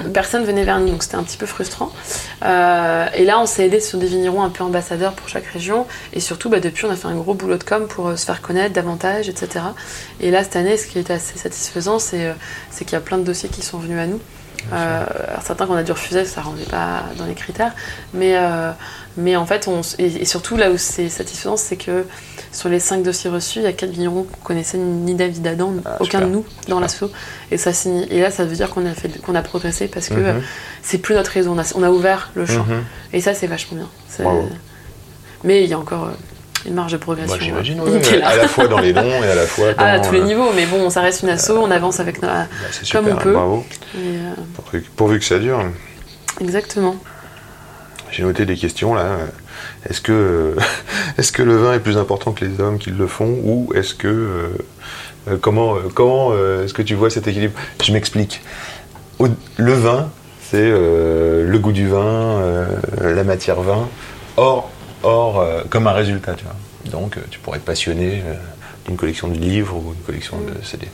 [0.07, 1.91] on- personne venait vers nous, donc c'était un petit peu frustrant.
[2.41, 6.19] Et là on s'est aidé sur des vignerons un peu ambassadeurs pour chaque région et
[6.19, 8.73] surtout bah, depuis on a fait un gros boulot de com pour se faire connaître
[8.73, 9.65] davantage, etc.
[10.21, 12.33] Et là cette année ce qui était assez satisfaisant c'est euh,
[12.71, 14.19] c'est qu'il y a plein de dossiers qui sont venus à nous.
[14.73, 15.05] Euh,
[15.41, 17.71] certains qu'on a dû refuser, ça ne rendait pas dans les critères,
[18.13, 18.71] mais, euh,
[19.15, 22.05] mais en fait, on, et, et surtout là où c'est satisfaisant, c'est que
[22.51, 25.75] sur les 5 dossiers reçus, il y a 4 vignerons qu'on connaissait ni David Adam,
[25.85, 26.21] Ah, aucun super.
[26.21, 27.09] de nous dans l'assaut.
[27.51, 27.71] Et, ça
[28.11, 30.25] et là, ça veut dire qu'on a, fait, qu'on a progressé parce que Mhm.
[30.25, 30.39] euh,
[30.83, 32.65] c'est plus notre réseau, on a, on a ouvert le champ.
[32.65, 32.83] Mhm.
[33.13, 34.29] Et ça, c'est vachement bien.
[35.45, 36.09] Mais il y a encore
[36.65, 37.35] une marge de progression.
[37.35, 38.27] Bah, J'imagine, ouais, est là.
[38.29, 39.83] à la fois dans les dons et à la fois dans.
[39.83, 42.21] Ah, à tous les euh, niveaux, mais bon, ça reste une asso, on avance avec.
[42.21, 43.33] nos- bah, c'est Comme super, on peut.
[43.33, 43.65] bravo.
[43.95, 43.97] et,
[44.75, 45.63] euh, Pourvu- que ça dure.
[46.41, 46.95] exactement.
[48.11, 49.17] J'ai noté des questions là.
[49.89, 50.55] Est-ce que,
[51.17, 53.93] est-ce que le vin est plus important que les hommes qui le font ou est-ce
[53.93, 54.07] que
[55.27, 57.53] euh, comment comment euh, est-ce que tu vois cet équilibre?
[57.83, 58.41] Je m'explique.
[59.57, 60.09] Le vin,
[60.41, 62.41] c'est euh, le goût du vin,
[63.01, 63.87] la matière vin,
[64.37, 64.71] or
[65.03, 66.55] or euh, comme un résultat, tu vois.
[66.91, 68.35] Donc euh, tu pourrais être passionné euh,
[68.85, 70.87] d'une collection de livres ou une collection de CD,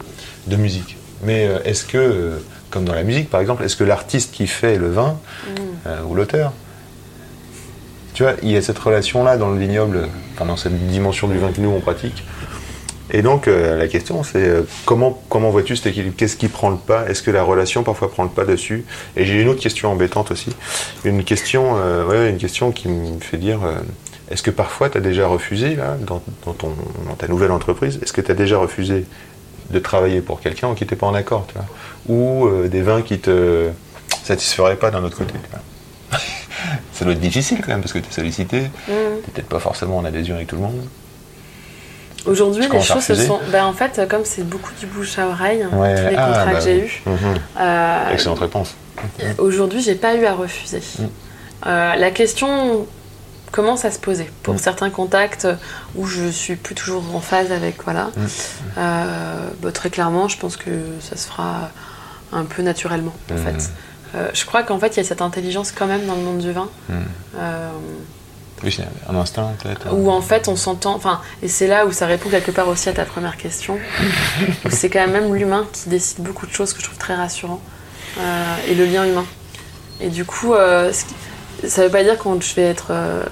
[0.47, 0.97] de musique.
[1.23, 4.77] Mais euh, est-ce que, comme dans la musique par exemple, est-ce que l'artiste qui fait
[4.77, 5.17] le vin
[5.87, 6.51] euh, ou l'auteur
[8.13, 11.37] tu vois, il y a cette relation-là dans le vignoble, enfin dans cette dimension du
[11.37, 12.23] vin que nous on pratique.
[13.11, 16.15] Et donc euh, la question c'est euh, comment, comment vois-tu cet équilibre?
[16.17, 17.07] Qu'est-ce qui prend le pas?
[17.07, 18.83] Est-ce que la relation parfois prend le pas dessus?
[19.15, 20.55] Et j'ai une autre question embêtante aussi.
[21.03, 23.59] Une question, euh, ouais, une question qui me fait dire
[24.31, 26.73] est-ce que parfois tu as déjà refusé, là, dans, dans ton,
[27.07, 29.05] dans ta nouvelle entreprise, est-ce que tu as déjà refusé
[29.69, 31.65] de travailler pour quelqu'un qui n'était pas en accord tu vois?
[32.07, 33.69] Ou des vins qui te
[34.23, 36.19] satisferaient pas d'un autre côté tu vois?
[36.93, 39.21] Ça doit être difficile quand même parce que tu es sollicité, Mm.
[39.23, 40.81] tu peut-être pas forcément en adhésion avec tout le monde.
[42.25, 43.39] Aujourd'hui, les choses se sont.
[43.51, 46.45] Ben, en fait, comme c'est beaucoup du bouche à oreille, Ouais, tous les ah, contrats
[46.45, 46.87] bah que j'ai oui.
[46.87, 47.17] eus, Mhm.
[47.59, 48.75] euh, Excellente réponse.
[49.37, 50.81] aujourd'hui, j'ai pas eu à refuser.
[50.99, 51.03] Mm.
[51.67, 52.85] Euh, la question
[53.51, 54.57] commence à se poser pour Mm.
[54.57, 55.47] certains contacts
[55.95, 57.83] où je suis plus toujours en phase avec.
[57.83, 58.05] Voilà.
[58.17, 58.25] Mm.
[58.77, 60.71] Euh, bah, très clairement, je pense que
[61.01, 61.69] ça se fera
[62.33, 63.69] un peu naturellement, en fait.
[64.15, 66.39] Euh, je crois qu'en fait, il y a cette intelligence quand même dans le monde
[66.39, 66.69] du vin.
[68.65, 69.93] Oui, c'est un instinct peut-être.
[69.93, 72.89] où en fait on s'entend, enfin, et c'est là où ça répond quelque part aussi
[72.89, 73.77] à ta première question,
[74.65, 77.61] où c'est quand même l'humain qui décide beaucoup de choses que je trouve très rassurant,
[78.19, 79.25] euh, et le lien humain.
[80.01, 80.91] Et du coup, euh,
[81.65, 83.23] ça veut pas dire que je vais être, euh,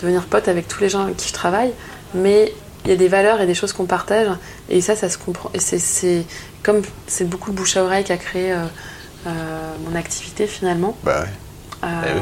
[0.00, 1.72] devenir pote avec tous les gens avec qui je travaille,
[2.14, 2.52] mais
[2.84, 4.28] il y a des valeurs et des choses qu'on partage,
[4.70, 5.50] et ça, ça se comprend.
[5.54, 6.24] Et c'est- c'est
[6.62, 8.58] comme c'est beaucoup le bouche à oreille qui a créé euh,
[9.26, 9.30] euh,
[9.88, 10.96] mon activité finalement.
[11.02, 11.26] Bah ouais.
[11.84, 12.20] Euh, Eh oui.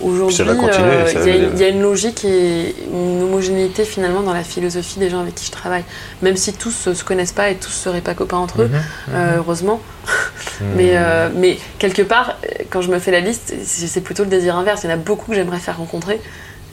[0.00, 0.36] Aujourd'hui,
[0.84, 4.32] euh, il y, a une- il y a une logique et une homogénéité finalement dans
[4.32, 5.82] la philosophie des gens avec qui je travaille.
[6.22, 8.68] Même si tous ne se connaissent pas et tous ne seraient pas copains entre eux,
[8.68, 9.14] Mhm.
[9.14, 9.80] euh, heureusement.
[10.60, 10.66] Mhm.
[10.76, 14.30] Mais, euh, mais quelque part, euh, quand je me fais la liste, c'est plutôt le
[14.30, 14.82] désir inverse.
[14.84, 16.20] Il y en a beaucoup que j'aimerais faire rencontrer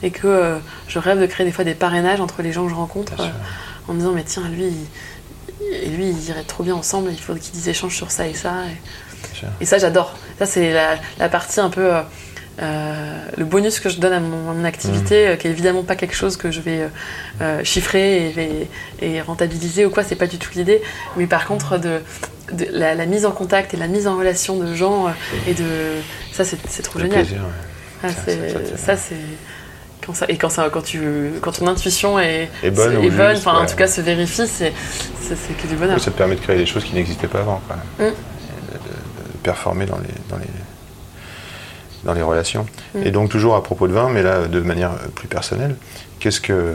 [0.02, 0.56] et que euh,
[0.88, 3.28] je rêve de créer des fois des parrainages entre les gens que je rencontre euh,
[3.88, 7.18] en me disant mais tiens lui il- et lui ils iraient trop bien ensemble il
[7.18, 8.52] faut qu'ils échangent sur ça et ça
[9.60, 11.90] et, ça j'adore ça c'est la, la partie un peu
[12.62, 15.30] euh, le bonus que je donne à mon, à mon activité, Mmh.
[15.30, 16.88] euh, qui est évidemment pas quelque chose que je vais
[17.42, 18.68] euh, chiffrer et,
[19.02, 20.80] et- et rentabiliser ou quoi, c'est pas du tout l'idée.
[21.16, 22.00] Mais par contre, de,
[22.52, 25.06] de la, la mise en contact et la mise en relation de gens
[25.46, 25.64] et de
[26.32, 27.20] ça, c'est trop génial.
[27.24, 28.04] plaisir, ouais.
[28.04, 28.08] Ah,
[28.76, 29.14] Ça, c'est-
[30.04, 33.46] quand ça et quand ça quand tu quand ton intuition est, bonne est bonne, juste,
[33.48, 34.72] en tout cas se vérifie, c'est
[35.60, 35.98] que du bonheur.
[36.00, 37.60] Ça te permet de créer des choses qui n'existaient pas avant.
[37.66, 37.76] Quoi.
[37.98, 38.02] Mm.
[38.02, 40.44] Et de, de- de performer dans les, dans les,
[42.06, 42.64] dans les relations.
[42.94, 43.02] Mm.
[43.04, 45.76] Et donc toujours à propos de vin, mais là de manière plus personnelle,
[46.20, 46.74] qu'est-ce que euh,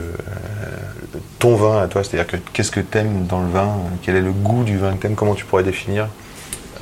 [1.40, 3.68] ton vin à toi, c'est-à-dire que qu'est-ce que t'aimes dans le vin
[4.02, 6.08] Quel est le goût du vin que t'aimes Comment tu pourrais définir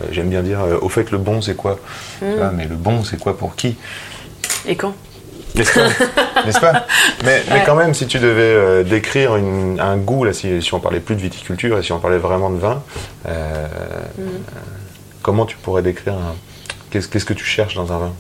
[0.01, 1.79] Euh, J'aime bien dire, euh, au fait, le bon c'est quoi
[2.21, 2.27] Mm.
[2.43, 3.77] Ah, Mais le bon c'est quoi pour qui?
[4.67, 4.93] Et quand?
[5.57, 5.89] N'est-ce pas,
[6.47, 6.87] N'est-ce pas?
[7.25, 10.81] Mais, quand même, si tu devais euh, décrire une- un goût, là, si, si on
[10.81, 12.83] parlait plus de viticulture et si on parlait vraiment de vin,
[13.27, 13.67] euh,
[14.19, 14.23] Mm.
[15.23, 16.37] comment tu pourrais décrire un-
[16.91, 18.13] qu'est-ce, qu'est-ce que tu cherches dans un vin?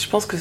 [0.00, 0.36] Je pense que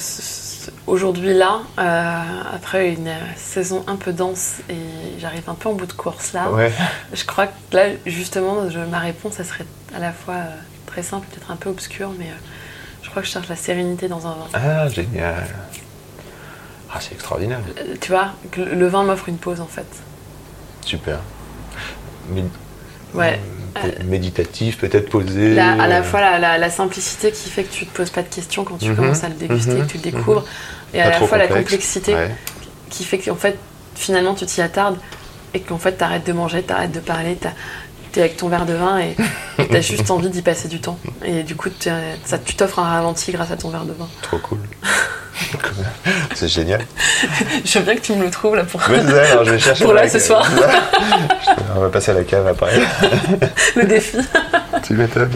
[0.88, 5.86] aujourd'hui là, euh, après une saison un peu dense et j'arrive un peu en bout
[5.86, 6.72] de course là, Ouais.
[7.14, 10.56] je crois que là justement je- ma réponse ça serait à la fois euh,
[10.86, 12.34] très simple, peut-être un peu obscure, mais euh,
[13.04, 14.48] je crois que je cherche la sérénité dans un vin.
[14.54, 15.48] Ah, génial.
[16.92, 17.60] Ah, c'est extraordinaire.
[18.02, 19.86] Tu vois, le vin m'offre une pause en fait.
[20.86, 21.20] Super.
[23.14, 23.40] Ouais.
[23.74, 25.54] po- méditatif, peut-être posé.
[25.56, 28.10] La- à la euh, fois la, la- la simplicité qui fait que tu te poses
[28.10, 30.46] pas de questions quand tu Mhm, commences à le déguster, mhm, que tu le découvres,
[30.94, 32.32] et pas à la fois la complexité Ouais.
[32.90, 33.58] qui fait qu'en fait
[33.96, 34.98] finalement tu t'y attardes
[35.54, 37.38] et qu'en fait t'arrêtes de manger, t'arrêtes de parler,
[38.12, 39.16] t'es avec ton verre de vin et
[39.70, 40.98] t'as juste envie d'y passer du temps.
[41.24, 41.70] Et du coup
[42.26, 44.08] ça, tu t'offres un ralenti grâce à ton verre de vin.
[44.22, 44.60] Trop cool.
[46.36, 46.82] c'est génial.
[47.66, 49.84] Je veux bien que tu me le trouves là pour ça, alors je vais chercher
[49.86, 50.48] Pour là, ce soir.
[51.76, 52.72] On va passer à la cave après.
[53.76, 54.18] le défi.
[54.84, 55.32] tu m'étonnes.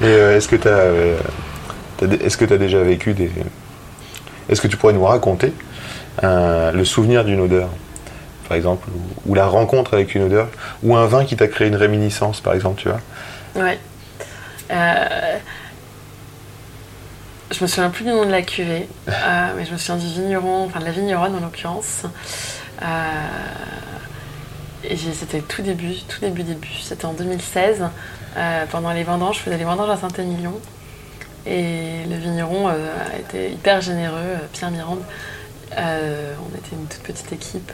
[0.00, 3.30] Et euh, est-ce que tu as, est-ce que as déjà vécu des.
[4.48, 5.52] Est-ce que tu pourrais nous raconter
[6.22, 7.68] un- le souvenir d'une odeur,
[8.48, 8.88] par exemple,
[9.26, 10.48] ou, ou la rencontre avec une odeur,
[10.82, 13.00] ou un vin qui t'a créé une réminiscence, par exemple, tu vois?
[13.56, 13.78] Ouais.
[14.70, 15.04] Euh,
[17.50, 20.06] Je me souviens plus du nom de la cuvée, euh, mais je me souviens du
[20.06, 22.02] vigneron, enfin de la vigneronne en l'occurrence.
[22.82, 22.86] Euh,
[24.84, 26.68] et c'était tout début, tout début, début.
[26.82, 27.84] C'était en 2016.
[28.36, 30.60] euh, pendant les vendanges, je faisais les vendanges à Saint-Émilion.
[31.46, 32.76] Et le vigneron a
[33.18, 35.02] été hyper généreux, Pierre Mirande.
[35.72, 37.72] On était une toute petite équipe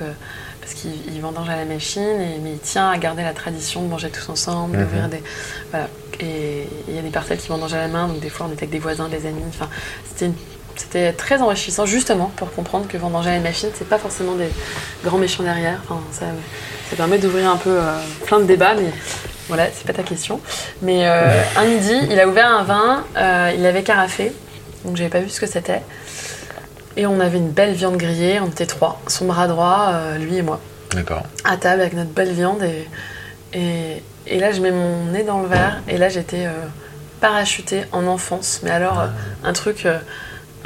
[0.65, 3.83] parce qu'il il vendange à la machine, et, mais il tient à garder la tradition
[3.83, 4.85] de manger tous ensemble, Mhm.
[4.85, 5.23] d'ouvrir des.
[5.71, 5.89] Voilà.
[6.21, 8.53] Et il y a des parcelles qui vendangent à la main, donc des fois on
[8.53, 9.43] était avec des voisins, des amis.
[9.49, 9.69] Enfin,
[10.09, 10.35] c'était une-
[10.77, 14.49] c'était très enrichissant justement pour comprendre que vendanger à la machine, c'est pas forcément des
[15.05, 15.81] grands méchants derrière.
[15.85, 16.27] Enfin, ça,
[16.91, 17.97] ça permet d'ouvrir un peu euh,
[18.27, 18.91] plein de débats, mais
[19.49, 20.41] voilà, c'est pas ta question.
[20.83, 24.33] Mais euh, un midi, il a ouvert un vin, euh, il avait carafé,
[24.85, 25.83] donc j'avais pas vu ce que c'était.
[26.97, 30.37] Et on avait une belle viande grillée, on était trois, son bras droit, euh, lui
[30.37, 30.61] et moi,
[30.95, 31.25] D'accord.
[31.45, 32.63] à table avec notre belle viande.
[32.63, 32.89] Et,
[33.59, 36.51] et, et là, je mets mon nez dans le verre, et là, j'étais euh,
[37.21, 38.61] parachutée en enfance.
[38.63, 39.07] Mais alors, euh,
[39.43, 39.87] un truc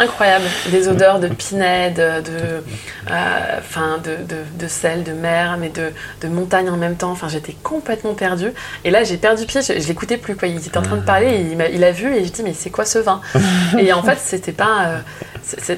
[0.01, 2.63] incroyable, des odeurs de pinède, de, de,
[3.59, 7.11] enfin, de, de, de sel, de mer, mais de, de montagne en même temps.
[7.11, 8.53] Enfin, j'étais complètement perdue.
[8.85, 10.37] Et là, j'ai perdu pied, je, je l'écoutais plus.
[10.37, 10.47] Quoi.
[10.49, 11.29] Il était en train de parler,
[11.61, 13.21] et il, a vu, et j'ai dit, mais c'est quoi ce vin?
[13.79, 14.87] Et en fait, c'était pas.
[14.89, 14.99] euh,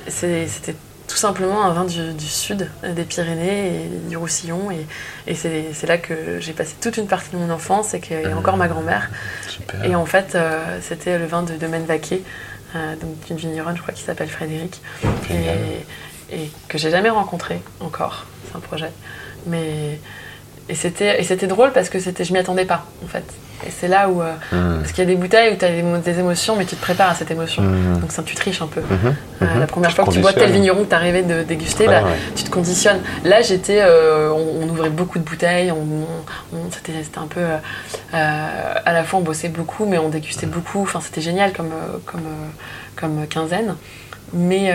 [0.09, 0.75] c'était
[1.07, 4.71] tout simplement un vin du, du sud euh, des Pyrénées et du Roussillon.
[4.71, 4.87] Et,
[5.27, 8.33] et c'est là que j'ai passé toute une partie de mon enfance et, que, et
[8.33, 9.11] encore ma grand-mère.
[9.85, 12.23] Et en fait, euh, c'était le vin de Domaine Vaquet,
[12.77, 14.81] euh, donc d'une vigneronne, je crois, qui s'appelle Frédéric,
[15.31, 18.27] et, et que j'ai jamais rencontré encore.
[18.47, 18.93] C'est un projet.
[19.47, 19.99] Mais
[20.69, 23.25] et c'était et c'était drôle parce que c'était je m'y attendais pas en fait.
[23.67, 24.79] Et c'est là où euh, Mmh.
[24.81, 26.77] parce qu'il y a des bouteilles où tu as des, mo- des émotions, mais tu
[26.77, 27.63] te prépares à cette émotion.
[27.63, 27.99] Mmh.
[28.01, 28.81] Donc ça, tu triches un peu.
[28.81, 29.15] Mhm.
[29.43, 31.87] Euh, la première Tu fois que tu bois tel vigneron que tu rêvé de déguster,
[31.87, 32.17] Ouais, bah, ouais.
[32.35, 33.01] tu te conditionnes.
[33.25, 37.41] Là, j'étais, euh, on, on ouvrait beaucoup de bouteilles, on, on- c'était, c'était un peu,
[38.13, 40.83] à la fois on bossait beaucoup, mais on dégustait beaucoup.
[40.83, 41.71] Enfin, c'était génial comme,
[42.07, 42.21] comme,
[42.97, 43.75] comme quinzaine.
[44.33, 44.73] Mais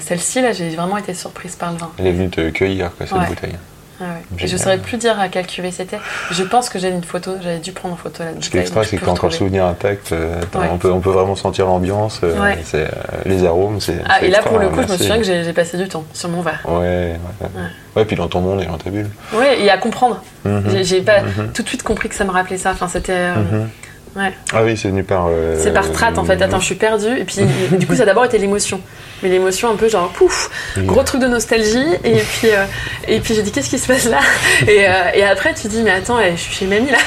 [0.00, 1.90] celle-ci, là, j'ai vraiment été surprise par le vin.
[1.98, 3.26] Elle est venue te cueillir, quoi, cette Ouais.
[3.26, 3.56] bouteille.
[4.00, 4.22] Ah ouais.
[4.38, 4.58] Je Génial.
[4.58, 5.98] saurais plus dire à quelle cuvée c'était.
[6.30, 8.60] Je pense que j'ai une photo, j'avais dû prendre en photo la Ce qui est
[8.60, 9.36] extra, c'est peux que quand le retrouver.
[9.36, 10.68] souvenir intact, euh, Ouais.
[10.72, 12.56] on, peut, on peut vraiment sentir l'ambiance, euh, Ouais.
[12.74, 12.88] euh,
[13.26, 13.80] les arômes.
[13.80, 15.86] C'est, Ah, et là, extra, pour le coup, je me souviens que j'ai passé du
[15.88, 16.60] temps sur mon verre.
[16.66, 17.48] Ouais, ouais, ouais.
[17.96, 19.10] Ouais, puis dans ton monde et dans ta bulle.
[19.34, 20.22] Oui, et à comprendre.
[20.44, 20.64] Mhm.
[20.70, 21.52] J'ai- J'ai pas Mhm.
[21.52, 22.70] tout de suite compris que ça me rappelait ça.
[22.70, 23.32] Enfin, c'était.
[23.32, 23.68] Mhm.
[24.16, 24.32] Ouais.
[24.52, 25.26] Ah oui, c'est venu par.
[25.28, 26.40] euh, C'est par strat en fait.
[26.42, 27.16] Attends, je suis perdue.
[27.18, 27.36] Et puis,
[27.72, 28.80] du coup, ça a d'abord été l'émotion.
[29.22, 31.84] Mais l'émotion un peu genre pouf, gros truc de nostalgie.
[32.04, 32.64] Et puis, euh,
[33.06, 34.20] et puis j'ai dit qu'est-ce qui se passe là?
[34.66, 36.98] Et, euh, et après, tu dis mais attends, eh, je suis chez mamie là.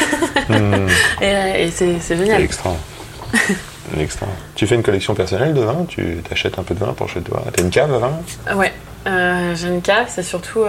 [0.49, 0.87] Mhm.
[1.21, 2.41] Et, euh, et c'est génial.
[2.41, 2.71] extra.
[3.33, 4.27] C'est extra.
[4.55, 5.85] Tu fais une collection personnelle de vin?
[5.87, 7.43] Tu t'achètes un peu de vin pour chez toi?
[7.51, 8.55] T'as une cave à vin?
[8.55, 8.71] Ouais,
[9.55, 10.65] j'ai une cave, c'est surtout.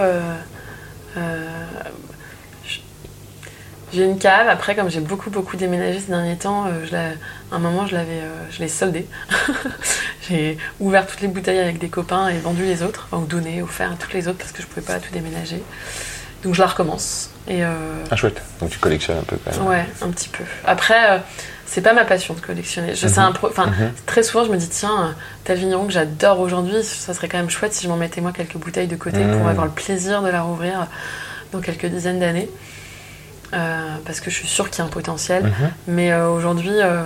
[3.95, 6.85] Euh, euh, j'ai une cave, après, comme j'ai beaucoup, beaucoup déménagé ces derniers temps, euh,
[6.89, 9.07] je à un moment, je l'avais, euh, je l'ai soldée.
[10.29, 13.61] j'ai ouvert toutes les bouteilles avec des copains et vendu les autres, enfin, ou donné,
[13.61, 15.61] offert à toutes les autres parce que je pouvais pas tout déménager.
[16.43, 17.31] Donc je la recommence.
[17.47, 17.69] Et euh,
[18.11, 18.41] Ah, chouette.
[18.59, 19.67] Donc tu collectionnes un peu quand même.
[19.67, 20.43] ouais, un petit peu.
[20.65, 21.17] Après, euh,
[21.65, 22.93] c'est pas ma passion de collectionner.
[22.95, 23.91] Je, c'est un pro- enfin, Mhm.
[24.05, 25.11] Très souvent, je me dis, tiens, euh,
[25.43, 28.31] tel vigneron que j'adore aujourd'hui, ça serait quand même chouette si je m'en mettais moi
[28.31, 29.47] quelques bouteilles de côté pour Mhm.
[29.47, 30.87] avoir le plaisir de la rouvrir
[31.51, 32.49] dans quelques dizaines d'années.
[33.55, 35.43] Euh, parce que je suis sûre qu'il y a un potentiel.
[35.43, 35.71] Mhm.
[35.87, 37.03] Mais euh, aujourd'hui, euh,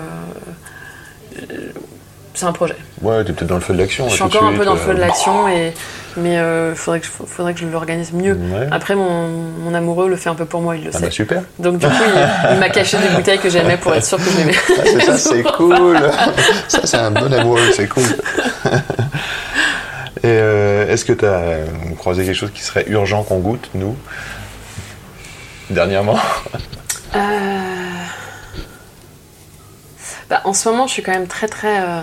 [2.34, 2.76] c'est un projet.
[3.02, 4.08] Ouais, t'es peut-être dans le feu de l'action.
[4.10, 5.74] Je suis encore un peu dans le feu de l'action, et,
[6.18, 8.34] mais il faudrait, que je, faudrait que je l'organise mieux.
[8.34, 8.68] Ouais.
[8.72, 11.06] Après, mon, mon amoureux le fait un peu pour moi, il le Ah sait.
[11.06, 11.44] bah super.
[11.60, 14.24] Donc du coup, il, il m'a caché des bouteilles que j'aimais pour être sûr que
[14.24, 14.54] je mets.
[14.56, 16.00] Ah, c'est ça, c'est cool.
[16.68, 18.04] ça, c'est un bon amoureux, c'est cool.
[20.22, 21.60] Et euh, est-ce que tu as
[21.98, 23.96] croisé quelque chose qui serait urgent qu'on goûte, nous,
[25.70, 26.20] dernièrement
[27.16, 27.20] Euh,
[30.30, 32.02] bah, en ce moment, je suis quand même très très euh,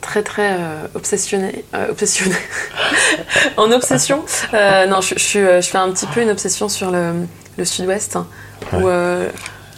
[0.00, 1.62] très très euh, obsessionnée.
[1.90, 2.34] obsessionnée.
[3.58, 4.24] en obsession.
[4.54, 7.26] Non, je, je fais un petit peu une obsession sur le,
[7.58, 8.26] le sud-ouest, hein,
[8.72, 8.88] où,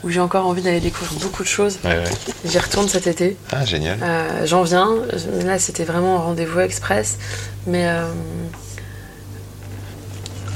[0.05, 1.79] où j'ai encore envie d'aller découvrir beaucoup de choses.
[1.83, 2.05] Ouais, ouais.
[2.45, 3.37] J'y retourne cet été.
[3.51, 3.99] Ah, génial.
[4.45, 4.91] J'en viens.
[5.45, 7.19] Là, c'était vraiment un rendez-vous express.
[7.67, 7.89] Mais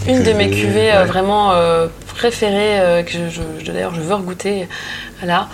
[0.08, 1.06] une de mes Cuvée, cuvées euh, ouais.
[1.06, 1.86] vraiment euh,
[2.16, 4.68] préférées, euh, que je, je- je- d'ailleurs je veux regoûter
[5.22, 5.48] là,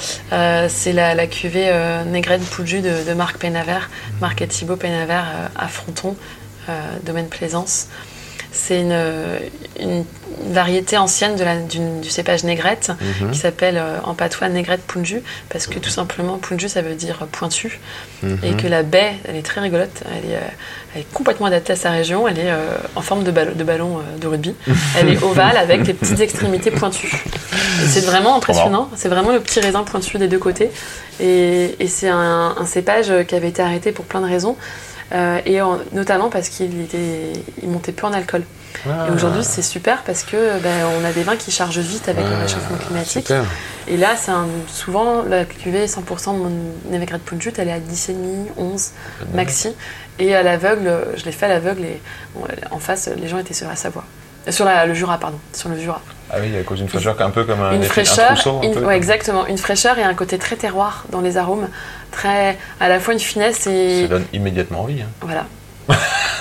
[0.69, 1.73] c'est la, la cuvée
[2.07, 3.89] Négrette Pouju de, de Marc Pénavert,
[4.21, 5.25] Marc et Thibaut Pénavert
[5.57, 6.17] à Fronton,
[7.03, 7.89] domaine Plaisance.
[8.55, 8.97] C'est une,
[9.81, 10.05] une
[10.51, 12.91] variété ancienne de la- d'une- du cépage négrette
[13.21, 13.31] Mhm.
[13.33, 17.27] qui s'appelle euh, en patois négrette punju parce que tout simplement punju ça veut dire
[17.33, 17.81] pointu
[18.23, 18.39] Mhm.
[18.45, 20.41] et que la baie elle est très rigolote elle est, euh,
[20.95, 23.65] elle est complètement adaptée à sa région elle est euh, en forme de, ballon- de
[23.65, 24.55] ballon de rugby.
[24.99, 27.13] Elle est ovale avec des petites extrémités pointues.
[27.83, 30.71] Et c'est vraiment impressionnant c'est vraiment le petit raisin pointu des deux côtés.
[31.21, 34.57] Et, et c'est un, un cépage qui avait été arrêté pour plein de raisons
[35.15, 38.43] euh, et en- notamment parce qu'il était, il montait peu en alcool.
[38.89, 42.09] Ah, Et aujourd'hui, c'est super parce que ben, on a des vins qui chargent vite
[42.09, 43.27] avec le ah, réchauffement climatique.
[43.29, 43.45] Super.
[43.87, 44.33] Et là, c'est
[44.67, 46.51] souvent la cuvée 100% de mon
[46.91, 48.15] Névégrade Punjut, elle est à 10,5,
[48.57, 48.91] 11
[49.33, 49.69] maxi.
[50.19, 52.01] Et à l'aveugle, je l'ai fait à l'aveugle et
[52.71, 54.05] en face, les gens étaient sur la Savoie.
[54.05, 55.39] Euh, Sur la- le Jura, pardon.
[55.53, 56.01] Sur le Jura.
[56.31, 58.59] Ah oui, à cause d'une fraîcheur un peu comme un, une effet- un fraîcheur, trousseau,
[58.59, 59.47] un une- peu, ouais, exactement.
[59.47, 61.69] Une fraîcheur et un côté très terroir dans les arômes.
[62.11, 64.03] Très, à la fois une finesse et.
[64.03, 65.03] Ça donne immédiatement envie.
[65.03, 65.07] Hein.
[65.21, 65.45] Voilà.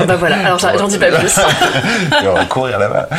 [0.08, 1.36] bah voilà, alors j'en dis pas plus.
[2.20, 3.10] Tu vas courir là-bas.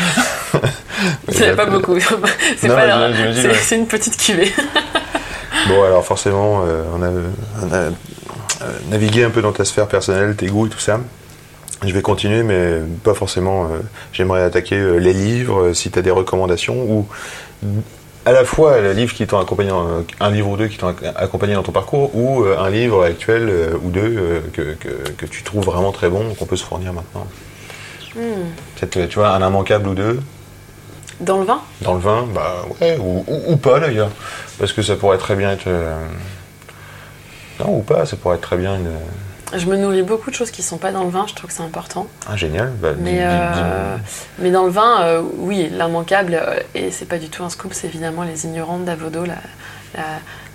[1.28, 1.98] Il n'y en a pas beaucoup.
[2.00, 2.16] C'est
[2.60, 3.54] c'est- ouais.
[3.60, 4.52] c'est une petite cuvée.
[5.68, 7.08] Bon, alors forcément, euh, on a,
[7.62, 7.90] on a, euh,
[8.90, 10.98] navigué un peu dans ta sphère personnelle, tes goûts et tout ça.
[11.86, 13.64] Je vais continuer, mais pas forcément.
[13.64, 13.78] euh,
[14.12, 17.06] J'aimerais attaquer euh, les livres, euh, si tu as des recommandations, ou
[18.26, 18.76] à la fois
[19.14, 19.70] qui t'ont accompagné,
[20.20, 23.50] un livre ou deux qui t'ont ac- accompagné dans ton parcours, ou un livre actuel
[23.82, 27.26] ou deux que, que, que tu trouves vraiment très bon, qu'on peut se fournir maintenant.
[28.16, 28.20] Hmm.
[28.80, 30.20] Peut-être, tu vois, un immanquable ou deux,
[31.20, 31.60] Dans le vin?
[31.82, 34.10] Dans le vin, bah ouais, ou, ou- ou pas d'ailleurs.
[34.58, 35.66] Parce que ça pourrait très bien être.
[35.66, 35.94] euh,
[37.60, 38.90] Non, ou pas, ça pourrait être très bien une.
[39.56, 41.56] Je me nourris beaucoup de choses qui sont pas dans le vin, je trouve que
[41.56, 42.06] c'est important.
[42.28, 42.70] Ah, génial.
[42.80, 43.96] Bah, Mais, euh,
[44.38, 47.72] mais dans le vin, euh, oui, l'immanquable, euh, et c'est pas du tout un scoop,
[47.74, 49.36] c'est évidemment Les Ignorants de Davodo, la,
[49.94, 50.02] la,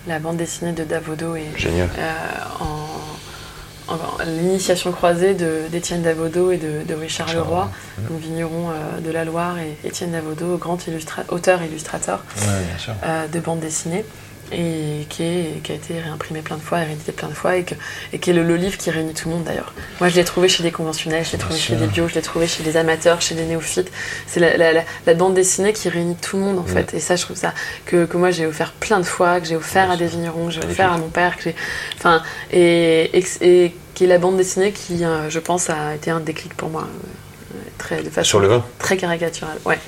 [0.07, 1.87] la bande dessinée de Davodo et Génial.
[1.97, 2.11] euh,
[2.59, 5.33] en, en- l'initiation croisée
[5.71, 7.69] d'Étienne Davodo et de, de Richard Richard, Leroy,
[8.09, 8.69] donc vigneron
[9.03, 12.93] de la Loire, et Étienne Davodo, grand illustra- auteur illustrateur Ouais, bien sûr.
[13.05, 14.05] euh, de bande dessinée
[14.51, 17.63] et qui, est- qui a été réimprimé plein de fois, réédité plein de fois et,
[17.63, 17.75] que-
[18.13, 19.73] et qui est le, le livre qui réunit tout le monde d'ailleurs.
[19.99, 22.21] Moi je l'ai trouvé chez des conventionnels, je l'ai trouvé chez des bios, je l'ai
[22.21, 23.91] trouvé chez des amateurs, chez des néophytes.
[24.27, 26.93] C'est la, la- la- la bande dessinée qui réunit tout le monde en fait.
[26.93, 27.53] Et ça je trouve ça
[27.85, 30.51] que, que moi j'ai offert plein de fois, que j'ai offert à des vignerons, que
[30.53, 31.55] j'ai offert à mon père, que j'ai.
[31.97, 36.09] Enfin, et, et, et qui est la bande dessinée qui, euh, je pense, a été
[36.11, 36.83] un déclic pour moi.
[36.83, 38.63] euh, Très, de façon Sur le vin?
[38.77, 39.79] très caricaturale, ouais,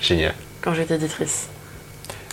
[0.00, 0.34] Génial.
[0.62, 1.48] quand j'étais éditrice.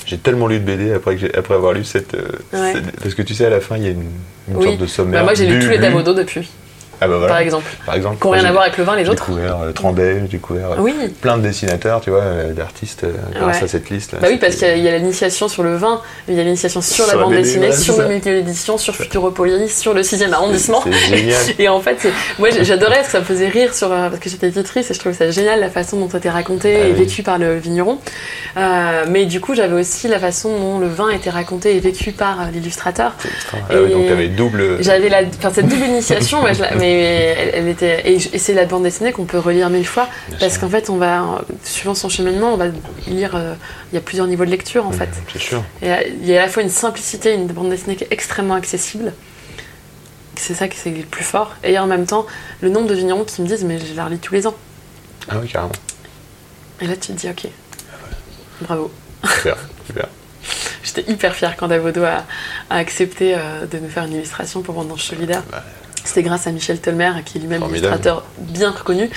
[0.07, 2.21] J'ai tellement lu de BD après, que j'ai- après avoir lu cette, euh,
[2.53, 2.73] Ouais.
[2.73, 4.05] cette- Parce que tu sais, à la fin, il y a une,
[4.49, 4.63] une Oui.
[4.63, 5.19] sorte de sommaire.
[5.19, 5.81] Bah, moi j'ai lu tous les bu.
[5.83, 6.49] Davodo depuis,
[6.99, 7.27] Ah bah voilà.
[7.33, 7.65] par exemple.
[7.85, 8.17] Par exemple.
[8.19, 9.25] qui n'ont rien J'ai- à voir avec le vin, les J'ai autres.
[9.25, 9.71] découvert euh,
[10.21, 13.63] j'ai découvert euh, Oui, plein de dessinateurs, tu vois, euh, d'artistes euh, grâce Ouais.
[13.63, 14.15] à cette liste.
[14.19, 17.05] bah oui, parce qu'il y a- l'initiation sur le vin, il y a l'initiation sur,
[17.05, 18.07] la Sur la bande dessinée, sur le ça.
[18.09, 20.81] milieu d'édition, sur Futuropolis, sur le 6 arrondissement.
[20.83, 21.41] C'est génial.
[21.59, 22.07] Et en fait,
[22.39, 24.99] moi j'ai- j'adorais ça me faisait rire sur, euh, parce que j'étais éditrice et je
[24.99, 26.99] trouvais ça génial la façon dont c'était raconté Ah et oui.
[26.99, 27.99] vécu par le vigneron.
[29.09, 32.49] Mais du coup, j'avais aussi la façon dont le vin était raconté et vécu par
[32.51, 33.13] l'illustrateur.
[33.53, 34.77] Ah oui, donc Et- t'avais double.
[34.81, 38.53] J'avais la, enfin cette double initiation, mais, je la- mais elle, elle était, et, c'est
[38.53, 41.95] la bande dessinée qu'on peut relire mille fois Bien parce qu'en fait, on va, suivant
[41.95, 42.67] son cheminement, on va
[43.07, 43.35] lire.
[43.35, 43.53] euh,
[43.91, 45.09] Il y a plusieurs niveaux de lecture en fait.
[45.31, 45.63] C'est sûr.
[45.81, 48.11] Et euh, il y a à la fois une simplicité, une bande dessinée qui est
[48.11, 49.13] extrêmement accessible.
[50.35, 51.53] C'est ça qui c'est le plus fort.
[51.63, 52.25] Et en même temps,
[52.61, 54.55] le nombre de vignerons qui me disent mais je la relis tous les ans.
[55.29, 55.71] Ah oui, carrément.
[56.79, 57.47] Et là, tu te dis, ok,
[58.61, 58.91] bravo.
[59.35, 59.57] Super,
[59.87, 60.07] super.
[60.83, 62.23] J'étais hyper fière quand Davodo a,
[62.69, 65.43] a accepté euh, de nous faire une illustration pour Vendange Solidaire.
[65.51, 65.63] Bah,
[66.07, 69.09] C'était grâce à Michel Tolmer, qui est lui-même illustrateur bien reconnu,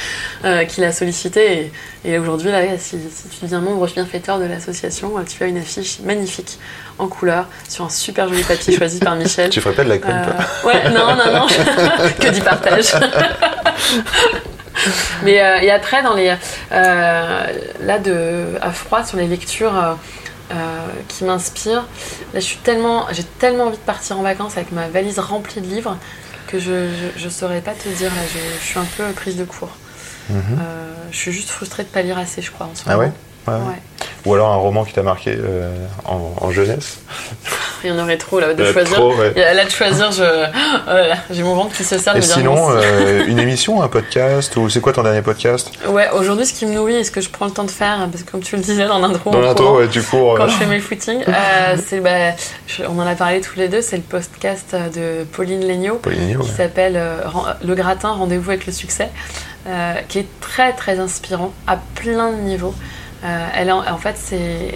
[0.45, 1.73] euh, qui l'a sollicité.
[2.05, 5.47] Et, et aujourd'hui, là, si, si tu deviens membre bienfaiteur de l'association, euh, tu as
[5.47, 6.59] une affiche magnifique
[6.99, 9.51] en couleur sur un super joli papier choisi par Michel.
[9.51, 10.35] Tu ferais pas de la com, toi
[10.65, 11.47] Euh, ouais, non, non, non,
[12.21, 12.93] que du partage.
[15.23, 16.35] Mais euh, et après, dans les
[16.71, 19.99] là de à froid sur les lectures
[20.53, 20.57] euh,
[21.07, 21.85] qui m'inspirent,
[22.35, 25.61] là je suis tellement, j'ai tellement envie de partir en vacances avec ma valise remplie
[25.61, 25.97] de livres
[26.51, 29.37] que je je, je saurais pas te dire là, je, je suis un peu prise
[29.37, 29.77] de court.
[30.29, 30.37] Mhm.
[30.61, 32.67] Euh, je suis juste frustrée de pas lire assez, je crois.
[32.67, 33.17] En ce Ah ouais, moment.
[33.49, 33.61] Ouais, ouais.
[33.61, 33.75] Ouais.
[34.27, 35.75] Ou alors un roman qui t'a marqué euh,
[36.05, 36.99] en, en jeunesse
[37.85, 38.97] Il y en aurait trop là de Euh, choisir.
[38.99, 39.33] trop, ouais.
[39.35, 40.23] Et Là de choisir, je,
[40.89, 44.55] oh j'ai mon ventre qui se serre de sinon, non, euh, une émission, un podcast
[44.57, 45.71] Ou c'est quoi ton dernier podcast?
[45.89, 48.07] Ouais, aujourd'hui, ce qui me nourrit et ce que je prends le temps de faire,
[48.13, 50.35] parce que comme tu le disais dans l'intro, Dans l'intro, ouais, tu cours.
[50.37, 51.25] quand euh, je fais mes footings,
[51.87, 52.33] c'est, bah,
[52.67, 56.39] je- on en a parlé tous les deux, c'est le podcast de Pauline Legnaud Pauline,
[56.41, 57.01] qui s'appelle
[57.65, 59.09] Le gratin, rendez-vous avec le succès,
[60.09, 62.75] qui est très très inspirant à plein de niveaux.
[63.23, 64.75] Euh, elle en, en fait, c'est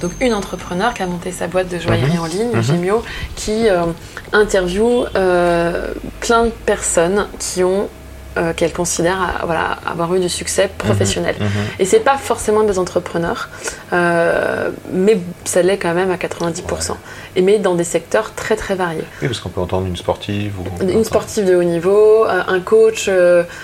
[0.00, 2.20] donc une entrepreneur qui a monté sa boîte de joaillerie Mhm.
[2.20, 2.62] en ligne, Mhm.
[2.62, 3.02] Gemio,
[3.36, 3.86] qui euh,
[4.32, 7.88] interviewe euh, plein de personnes qui ont
[8.36, 11.34] euh, qu'elle considère euh, voilà, avoir eu du succès professionnel.
[11.40, 11.48] Mhm.
[11.80, 13.48] Et c'est pas forcément des entrepreneurs,
[13.92, 16.92] euh, mais ça l'est quand même à 90%.
[17.34, 19.02] Et mais dans des secteurs très très variés.
[19.20, 22.60] Oui, parce qu'on peut entendre une sportive ou Une sportive de haut niveau, euh, un
[22.60, 23.10] coach,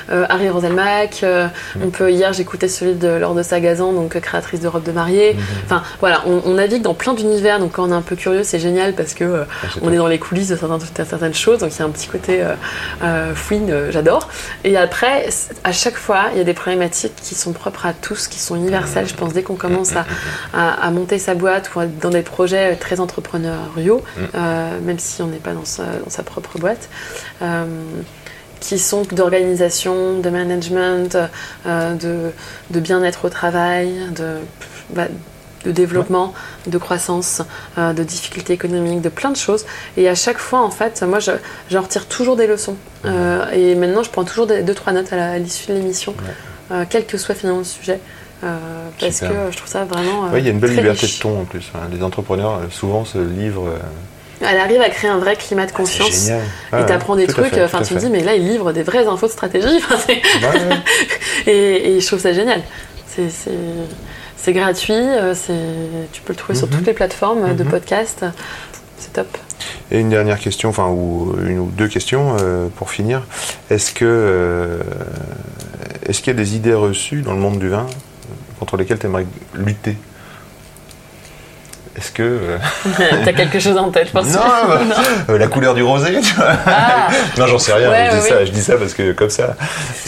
[0.08, 1.22] Harry Roselmack.
[1.22, 1.82] Mm.
[1.84, 5.34] On peut hier j'écoutais celui de Laure de Sagazan, donc créatrice de robes de mariée.
[5.34, 5.42] Mhm.
[5.66, 7.60] Enfin voilà, on, on navigue dans plein d'univers.
[7.60, 10.08] Donc quand on est un peu curieux, c'est génial parce que Ah, on est dans
[10.08, 11.58] les coulisses de certaines, de certaines choses.
[11.60, 12.42] Donc il y a un petit côté
[13.34, 14.28] fouine, j'adore.
[14.64, 15.28] Et après,
[15.64, 18.56] à chaque fois, il y a des problématiques qui sont propres à tous, qui sont
[18.56, 19.06] universelles.
[19.06, 20.04] Je pense dès qu'on commence à,
[20.52, 24.20] à- à monter sa boîte ou à être dans des projets très entrepreneuriaux, Mm.
[24.34, 26.88] euh, même si on n'est pas dans sa, dans sa propre boîte.
[27.42, 27.64] euh,
[28.58, 31.16] qui sont d'organisation, de management,
[31.66, 32.32] euh, de,
[32.70, 34.38] de bien-être au travail, de,
[34.90, 35.08] bah,
[35.66, 36.32] de développement,
[36.66, 37.42] de croissance,
[37.78, 39.66] euh, de difficultés économiques, de plein de choses.
[39.96, 41.32] Et à chaque fois, en fait, moi, je-
[41.70, 42.76] j'en retire toujours des leçons.
[43.04, 46.14] Euh, et maintenant, je prends toujours des, deux, trois notes à l'issue de l'émission,
[46.72, 47.98] euh, quel que soit finalement le sujet.
[49.00, 50.22] parce que je trouve ça vraiment.
[50.30, 51.18] Ouais, il y a une belle liberté riche.
[51.18, 51.70] de ton en plus.
[51.74, 51.88] hein.
[51.92, 53.70] Les entrepreneurs souvent se livrent.
[54.42, 56.26] Elle arrive à créer un vrai climat de confiance.
[56.26, 56.42] génial.
[56.78, 58.00] Et t'apprends des trucs, enfin tu fait.
[58.00, 59.80] dis, mais là il livre des vraies infos de stratégie.
[61.46, 62.62] Et, et je trouve ça génial.
[63.08, 63.30] C'est-
[64.36, 66.74] C'est gratuit, euh, c'est- tu peux le trouver sur Mhm.
[66.74, 67.70] toutes les plateformes euh, de Mhm.
[67.70, 68.24] podcast.
[68.98, 69.26] C'est top.
[69.90, 73.22] Et une dernière question, enfin, ou une ou deux questions euh, pour finir.
[73.70, 74.78] Est-ce que euh,
[76.06, 77.86] est-ce qu'il y a des idées reçues dans le monde du vin
[78.58, 79.96] contre lesquelles tu aimerais lutter?
[81.96, 82.58] Est-ce que euh,
[83.24, 84.26] T'as quelque chose en tête, je pense.
[84.26, 84.80] non, bah,
[85.30, 87.90] euh, la couleur du rosé, tu vois Ah, Non, j'en sais rien.
[87.90, 88.46] Ouais, je, dis ça, ouais.
[88.46, 89.56] je dis ça parce que comme ça.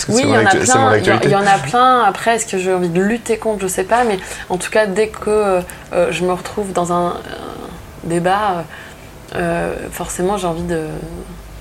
[0.06, 0.96] que oui, c'est il mon y en a plein.
[0.96, 2.02] Il y, il en a plein.
[2.04, 4.04] Après, est-ce que j'ai envie de lutter contre Je sais pas.
[4.04, 4.18] Mais
[4.50, 5.62] en tout cas, dès que euh,
[6.10, 7.14] je me retrouve dans un,
[8.04, 8.64] débat,
[9.90, 10.86] forcément, j'ai envie de,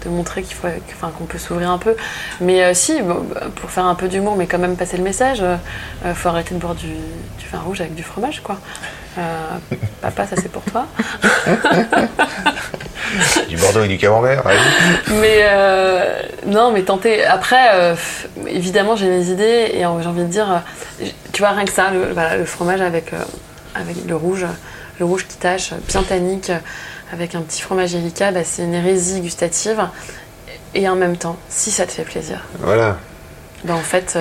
[0.03, 1.95] de montrer qu'il faut, enfin, qu'on peut s'ouvrir un peu.
[2.41, 5.41] Mais si, bon, bah, pour faire un peu d'humour, mais quand même passer le message,
[5.41, 8.57] euh, faut arrêter de boire du, du vin rouge avec du fromage, quoi.
[9.18, 9.22] Euh,
[10.01, 10.86] papa, ça c'est pour toi.
[13.47, 14.45] Du Bordeaux et du Camembert.
[14.45, 14.59] allez.
[15.22, 17.26] Mais euh, non, mais tenter.
[17.26, 17.95] Après, euh,
[18.47, 20.61] évidemment, j'ai mes idées et j'ai envie de dire,
[21.32, 23.11] tu vois, rien que ça, le, voilà, le fromage avec,
[23.76, 24.45] avec le rouge,
[24.99, 26.51] le rouge qui tache, bien tannique,
[27.13, 29.82] avec un petit fromage Erika, bah, c'est une hérésie gustative.
[30.76, 32.97] Et en même temps, si ça te fait plaisir, Voilà.
[33.63, 34.18] bah, en fait.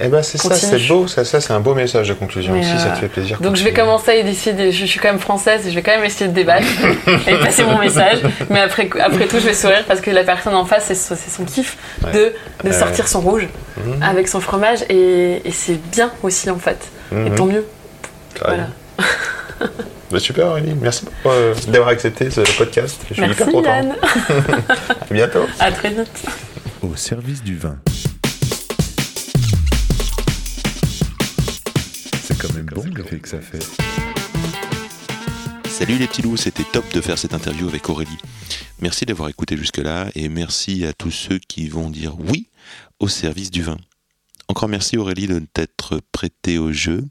[0.00, 2.52] Euh, Eh ben c'est ça, c'est beau, ça, ça c'est un beau message de conclusion.
[2.52, 3.40] Mais, si ça euh, te fait plaisir.
[3.40, 6.04] Donc je vais commencer à je suis quand même française et je vais quand même
[6.04, 6.66] essayer de débattre
[7.26, 8.18] et passer mon message.
[8.50, 11.44] Mais après, après tout, je vais sourire parce que la personne en face, c'est son,
[11.44, 12.12] kiff Ouais.
[12.12, 12.18] de,
[12.64, 12.72] de Ouais.
[12.72, 14.02] sortir son rouge Mhm.
[14.02, 16.78] avec son fromage et, et c'est bien aussi en fait.
[17.12, 17.34] Et Mhm.
[17.34, 17.64] tant mieux.
[18.44, 18.68] Voilà.
[20.10, 20.74] Bah, super, Aurélie.
[20.80, 23.00] Merci euh, d'avoir accepté ce podcast.
[23.08, 23.74] Je suis Merci hyper content.
[23.74, 23.94] Yann.
[25.10, 25.46] À bientôt.
[25.58, 26.24] À très vite.
[26.82, 27.76] Au service du vin.
[32.76, 33.64] Bon que ça fait.
[35.66, 38.18] Salut les petits loups, c'était top de faire cette interview avec Aurélie.
[38.80, 42.50] Merci d'avoir écouté jusque-là et merci à tous ceux qui vont dire oui
[43.00, 43.78] au service du vin.
[44.48, 47.02] Encore merci Aurélie de t'être prêté au jeu.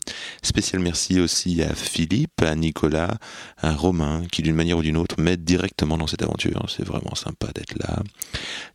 [0.44, 3.18] Spécial merci aussi à Philippe, à Nicolas,
[3.58, 6.64] à Romain qui d'une manière ou d'une autre m'aident directement dans cette aventure.
[6.70, 8.04] C'est vraiment sympa d'être là.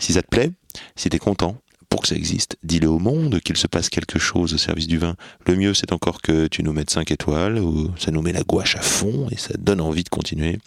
[0.01, 0.51] Si ça te plaît,
[0.97, 1.57] si t'es content,
[1.91, 2.57] pour que ça existe.
[2.63, 5.17] Dis-le au monde qu'il se passe quelque chose au service du vin.
[5.47, 8.43] Le mieux, c'est encore que tu nous mettes 5 étoiles, ou ça nous met la
[8.43, 10.59] gouache à fond et ça donne envie de continuer.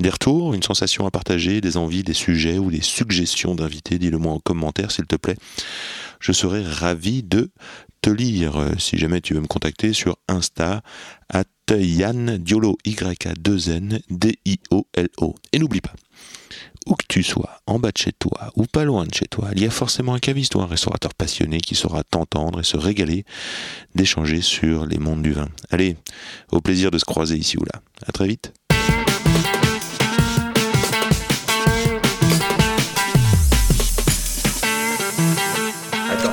[0.00, 4.18] Des retours, une sensation à partager, des envies, des sujets ou des suggestions d'invités, dis-le
[4.18, 5.36] moi en commentaire s'il te plaît.
[6.18, 7.50] Je serai ravi de
[8.00, 10.82] te lire si jamais tu veux me contacter sur Insta
[11.28, 15.34] at Yann Diolo Y-A-2-N D-I-O-L-O.
[15.52, 15.94] Et n'oublie pas,
[16.86, 19.48] où que tu sois, en bas de chez toi ou pas loin de chez toi,
[19.54, 22.76] il y a forcément un caviste ou un restaurateur passionné qui saura t'entendre et se
[22.76, 23.24] régaler
[23.94, 25.48] d'échanger sur les mondes du vin.
[25.70, 25.96] Allez,
[26.52, 27.80] au plaisir de se croiser ici ou là.
[28.06, 28.52] À très vite.
[36.10, 36.32] Attends,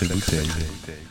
[0.00, 1.09] Jolie bouteille, sacrée bouteille.